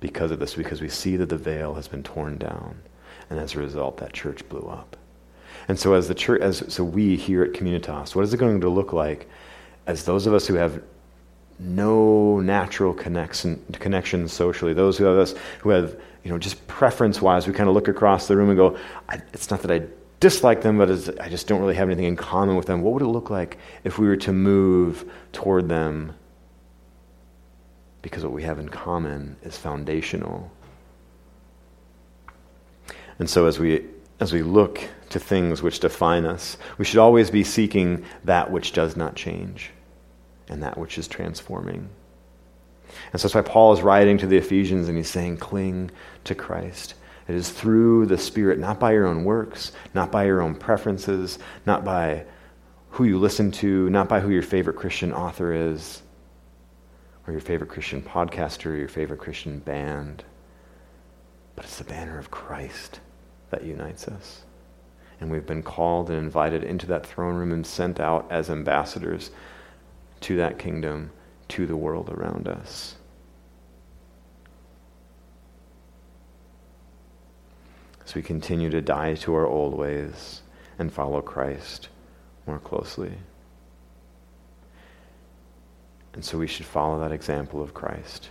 because 0.00 0.30
of 0.30 0.38
this, 0.38 0.54
because 0.54 0.80
we 0.80 0.88
see 0.88 1.16
that 1.16 1.28
the 1.28 1.38
veil 1.38 1.74
has 1.74 1.88
been 1.88 2.02
torn 2.02 2.36
down. 2.36 2.80
And 3.30 3.38
as 3.38 3.54
a 3.54 3.58
result, 3.58 3.96
that 3.98 4.12
church 4.12 4.46
blew 4.48 4.68
up. 4.68 4.96
And 5.68 5.78
so 5.78 5.94
as 5.94 6.06
the 6.08 6.14
church, 6.14 6.40
as 6.42 6.62
so 6.68 6.84
we 6.84 7.16
here 7.16 7.42
at 7.42 7.52
Communitas, 7.52 8.14
what 8.14 8.22
is 8.22 8.32
it 8.32 8.36
going 8.36 8.60
to 8.60 8.68
look 8.68 8.92
like 8.92 9.28
as 9.86 10.04
those 10.04 10.26
of 10.26 10.34
us 10.34 10.46
who 10.46 10.54
have 10.54 10.82
no 11.58 12.38
natural 12.40 12.92
connection 12.92 13.62
connections 13.72 14.32
socially, 14.32 14.74
those 14.74 14.98
who 14.98 15.04
have 15.04 15.16
us 15.16 15.34
who 15.60 15.70
have, 15.70 15.98
you 16.22 16.30
know, 16.30 16.38
just 16.38 16.66
preference 16.68 17.22
wise, 17.22 17.46
we 17.46 17.52
kind 17.52 17.68
of 17.68 17.74
look 17.74 17.88
across 17.88 18.28
the 18.28 18.36
room 18.36 18.50
and 18.50 18.58
go, 18.58 18.76
it's 19.32 19.50
not 19.50 19.62
that 19.62 19.70
I 19.70 19.86
dislike 20.20 20.62
them, 20.62 20.78
but 20.78 20.90
I 21.20 21.28
just 21.28 21.46
don't 21.46 21.60
really 21.60 21.74
have 21.74 21.88
anything 21.88 22.04
in 22.04 22.16
common 22.16 22.56
with 22.56 22.66
them. 22.66 22.82
What 22.82 22.94
would 22.94 23.02
it 23.02 23.06
look 23.06 23.30
like 23.30 23.58
if 23.84 23.98
we 23.98 24.06
were 24.06 24.16
to 24.18 24.32
move 24.32 25.10
toward 25.32 25.68
them 25.68 26.14
because 28.06 28.22
what 28.22 28.32
we 28.32 28.44
have 28.44 28.60
in 28.60 28.68
common 28.68 29.36
is 29.42 29.58
foundational. 29.58 30.48
And 33.18 33.28
so 33.28 33.46
as 33.46 33.58
we 33.58 33.84
as 34.20 34.32
we 34.32 34.44
look 34.44 34.80
to 35.08 35.18
things 35.18 35.60
which 35.60 35.80
define 35.80 36.24
us, 36.24 36.56
we 36.78 36.84
should 36.84 37.00
always 37.00 37.32
be 37.32 37.42
seeking 37.42 38.04
that 38.22 38.48
which 38.48 38.70
does 38.70 38.96
not 38.96 39.16
change 39.16 39.72
and 40.48 40.62
that 40.62 40.78
which 40.78 40.98
is 40.98 41.08
transforming. 41.08 41.88
And 43.12 43.20
so 43.20 43.26
that's 43.26 43.34
why 43.34 43.42
Paul 43.42 43.72
is 43.72 43.82
writing 43.82 44.18
to 44.18 44.28
the 44.28 44.36
Ephesians 44.36 44.88
and 44.88 44.96
he's 44.96 45.10
saying, 45.10 45.38
cling 45.38 45.90
to 46.22 46.36
Christ. 46.36 46.94
It 47.26 47.34
is 47.34 47.50
through 47.50 48.06
the 48.06 48.18
Spirit, 48.18 48.60
not 48.60 48.78
by 48.78 48.92
your 48.92 49.08
own 49.08 49.24
works, 49.24 49.72
not 49.94 50.12
by 50.12 50.26
your 50.26 50.40
own 50.40 50.54
preferences, 50.54 51.40
not 51.66 51.84
by 51.84 52.24
who 52.90 53.02
you 53.02 53.18
listen 53.18 53.50
to, 53.50 53.90
not 53.90 54.08
by 54.08 54.20
who 54.20 54.30
your 54.30 54.42
favorite 54.42 54.76
Christian 54.76 55.12
author 55.12 55.52
is, 55.52 56.02
or 57.26 57.32
your 57.32 57.40
favorite 57.40 57.70
Christian 57.70 58.02
podcaster, 58.02 58.66
or 58.66 58.76
your 58.76 58.88
favorite 58.88 59.20
Christian 59.20 59.58
band. 59.58 60.24
But 61.54 61.64
it's 61.64 61.78
the 61.78 61.84
banner 61.84 62.18
of 62.18 62.30
Christ 62.30 63.00
that 63.50 63.64
unites 63.64 64.06
us. 64.08 64.42
And 65.20 65.30
we've 65.30 65.46
been 65.46 65.62
called 65.62 66.10
and 66.10 66.18
invited 66.18 66.62
into 66.62 66.86
that 66.86 67.06
throne 67.06 67.34
room 67.36 67.52
and 67.52 67.66
sent 67.66 68.00
out 68.00 68.26
as 68.30 68.50
ambassadors 68.50 69.30
to 70.20 70.36
that 70.36 70.58
kingdom, 70.58 71.10
to 71.48 71.66
the 71.66 71.76
world 71.76 72.10
around 72.10 72.48
us. 72.48 72.96
As 78.04 78.14
we 78.14 78.22
continue 78.22 78.70
to 78.70 78.80
die 78.80 79.14
to 79.14 79.34
our 79.34 79.46
old 79.46 79.74
ways 79.74 80.42
and 80.78 80.92
follow 80.92 81.20
Christ 81.20 81.88
more 82.46 82.60
closely. 82.60 83.12
And 86.16 86.24
so 86.24 86.38
we 86.38 86.46
should 86.46 86.64
follow 86.64 86.98
that 87.00 87.12
example 87.12 87.62
of 87.62 87.74
Christ, 87.74 88.30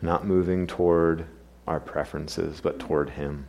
not 0.00 0.24
moving 0.24 0.64
toward 0.64 1.26
our 1.66 1.80
preferences, 1.80 2.60
but 2.60 2.78
toward 2.78 3.10
Him. 3.10 3.48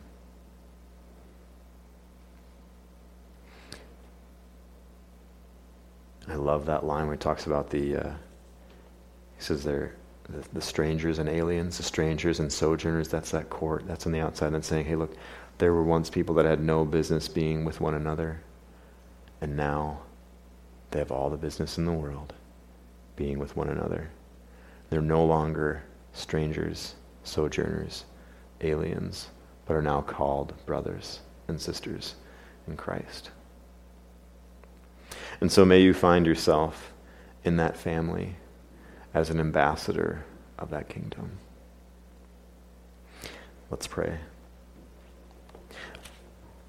I 6.27 6.33
love 6.33 6.65
that 6.65 6.83
line 6.83 7.05
where 7.05 7.15
he 7.15 7.19
talks 7.19 7.45
about 7.45 7.69
the, 7.69 7.97
uh, 7.97 8.09
he 9.37 9.43
says 9.43 9.63
they're 9.63 9.95
the, 10.27 10.43
the, 10.53 10.61
strangers 10.61 11.17
and 11.19 11.29
aliens, 11.29 11.77
the 11.77 11.83
strangers 11.83 12.39
and 12.39 12.51
sojourners, 12.51 13.09
that's 13.09 13.31
that 13.31 13.49
court, 13.49 13.87
that's 13.87 14.05
on 14.05 14.11
the 14.11 14.19
outside, 14.19 14.53
and 14.53 14.65
saying, 14.65 14.85
hey, 14.85 14.95
look, 14.95 15.15
there 15.59 15.73
were 15.73 15.83
once 15.83 16.09
people 16.09 16.35
that 16.35 16.45
had 16.45 16.61
no 16.61 16.83
business 16.85 17.27
being 17.27 17.63
with 17.65 17.79
one 17.81 17.95
another, 17.95 18.41
and 19.41 19.55
now 19.55 19.99
they 20.91 20.99
have 20.99 21.11
all 21.11 21.29
the 21.29 21.37
business 21.37 21.77
in 21.77 21.85
the 21.85 21.91
world 21.91 22.33
being 23.19 23.37
with 23.37 23.57
one 23.57 23.67
another. 23.67 24.09
They're 24.89 25.01
no 25.01 25.25
longer 25.25 25.83
strangers, 26.13 26.95
sojourners, 27.23 28.05
aliens, 28.61 29.27
but 29.65 29.75
are 29.75 29.81
now 29.81 29.99
called 29.99 30.53
brothers 30.65 31.19
and 31.49 31.59
sisters 31.59 32.15
in 32.65 32.77
Christ. 32.77 33.29
And 35.41 35.51
so 35.51 35.65
may 35.65 35.81
you 35.81 35.93
find 35.93 36.25
yourself 36.25 36.93
in 37.43 37.57
that 37.57 37.75
family 37.75 38.37
as 39.13 39.29
an 39.29 39.41
ambassador 39.41 40.23
of 40.57 40.69
that 40.69 40.87
kingdom. 40.87 41.31
Let's 43.69 43.85
pray. 43.85 44.17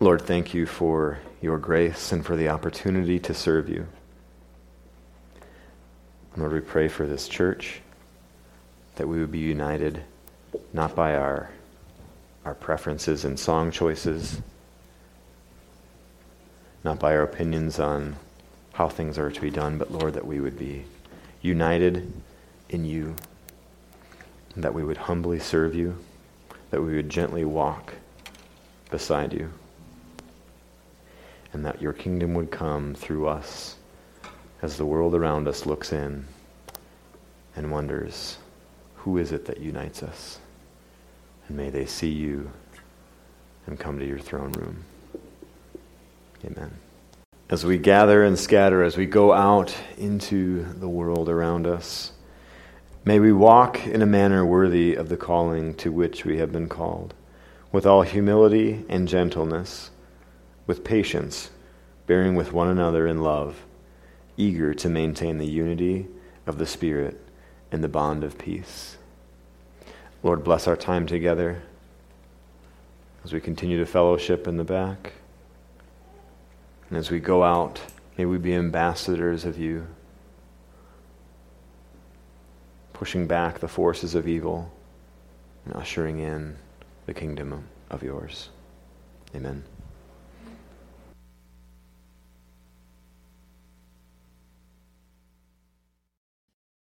Lord, 0.01 0.23
thank 0.23 0.53
you 0.53 0.67
for 0.67 1.21
your 1.41 1.59
grace 1.59 2.11
and 2.11 2.27
for 2.27 2.35
the 2.35 2.49
opportunity 2.49 3.21
to 3.21 3.35
serve 3.35 3.69
you. 3.69 3.87
Lord, 6.37 6.53
we 6.53 6.61
pray 6.61 6.87
for 6.87 7.07
this 7.07 7.27
church 7.27 7.81
that 8.97 9.09
we 9.09 9.19
would 9.19 9.33
be 9.33 9.41
united 9.41 10.03
not 10.73 10.95
by 10.95 11.17
our, 11.17 11.51
our 12.45 12.55
preferences 12.55 13.25
and 13.25 13.39
song 13.39 13.73
choices, 13.73 14.41
not 16.85 17.01
by 17.01 17.17
our 17.17 17.23
opinions 17.23 17.81
on 17.81 18.15
how 18.75 18.89
things 18.89 19.19
are 19.19 19.31
to 19.31 19.41
be 19.41 19.51
done, 19.51 19.77
but 19.77 19.91
Lord, 19.91 20.15
that 20.15 20.27
we 20.27 20.41
would 20.41 20.57
be 20.57 20.85
united 21.43 22.13
in 22.69 22.85
you, 22.85 23.17
that 24.57 24.73
we 24.73 24.85
would 24.85 24.97
humbly 24.97 25.41
serve 25.41 25.75
you, 25.75 25.99
that 26.71 26.81
we 26.81 26.95
would 26.95 27.11
gently 27.11 27.45
walk 27.45 27.95
beside 28.89 29.33
you, 29.33 29.53
and 31.53 31.65
that 31.67 31.83
your 31.83 31.93
kingdom 31.93 32.35
would 32.35 32.53
come 32.53 32.95
through 32.95 33.27
us 33.27 33.75
as 34.63 34.77
the 34.77 34.87
world 34.87 35.15
around 35.15 35.49
us 35.49 35.67
looks 35.67 35.93
in 35.93 36.27
and 37.57 37.71
wonders, 37.71 38.39
who 38.97 39.19
is 39.19 39.33
it 39.33 39.47
that 39.47 39.61
unites 39.61 40.03
us? 40.03 40.39
And 41.49 41.57
may 41.57 41.71
they 41.71 41.87
see 41.87 42.11
you 42.11 42.51
and 43.67 43.79
come 43.79 43.99
to 43.99 44.07
your 44.07 44.19
throne 44.19 44.53
room. 44.53 44.85
Amen. 46.45 46.73
As 47.49 47.65
we 47.65 47.79
gather 47.79 48.23
and 48.23 48.39
scatter, 48.39 48.83
as 48.83 48.97
we 48.97 49.07
go 49.07 49.33
out 49.33 49.75
into 49.99 50.65
the 50.75 50.89
world 50.89 51.29
around 51.29 51.67
us, 51.67 52.13
may 53.05 53.19
we 53.19 53.33
walk 53.33 53.87
in 53.87 54.03
a 54.03 54.07
manner 54.07 54.45
worthy 54.45 54.95
of 54.95 55.09
the 55.09 55.17
calling 55.17 55.75
to 55.75 55.91
which 55.91 56.25
we 56.25 56.39
have 56.39 56.53
been 56.53 56.69
called, 56.69 57.15
with 57.73 57.87
all 57.87 58.03
humility 58.03 58.85
and 58.89 59.09
gentleness, 59.09 59.91
with 60.67 60.85
patience, 60.85 61.51
bearing 62.07 62.35
with 62.35 62.53
one 62.53 62.69
another 62.69 63.07
in 63.07 63.23
love, 63.23 63.57
eager 64.41 64.73
to 64.75 64.89
maintain 64.89 65.39
the 65.39 65.47
unity 65.47 66.07
of 66.47 66.59
the 66.59 66.67
Spirit 66.67 67.21
and 67.71 67.85
the 67.85 67.89
bond 67.89 68.25
of 68.25 68.39
peace. 68.39 68.97
Lord, 70.23 70.43
bless 70.43 70.67
our 70.67 70.77
time 70.77 71.07
together 71.07 71.63
as 73.23 73.33
we 73.33 73.41
continue 73.41 73.79
to 73.79 73.87
fellowship 73.87 74.49
in 74.49 74.57
the 74.57 74.65
back. 74.65 75.13
And 76.89 76.99
as 76.99 77.11
we 77.11 77.21
go 77.21 77.43
out, 77.45 77.81
may 78.17 78.25
we 78.25 78.39
be 78.39 78.55
ambassadors 78.55 79.45
of 79.45 79.59
you, 79.59 79.87
pushing 82.93 83.27
back 83.27 83.61
the 83.61 83.69
forces 83.69 84.15
of 84.15 84.27
evil 84.27 84.73
and 85.65 85.75
ushering 85.75 86.19
in 86.19 86.57
the 87.07 87.15
kingdom 87.15 87.69
of 87.91 88.03
yours. 88.03 88.49
Amen. 89.35 89.65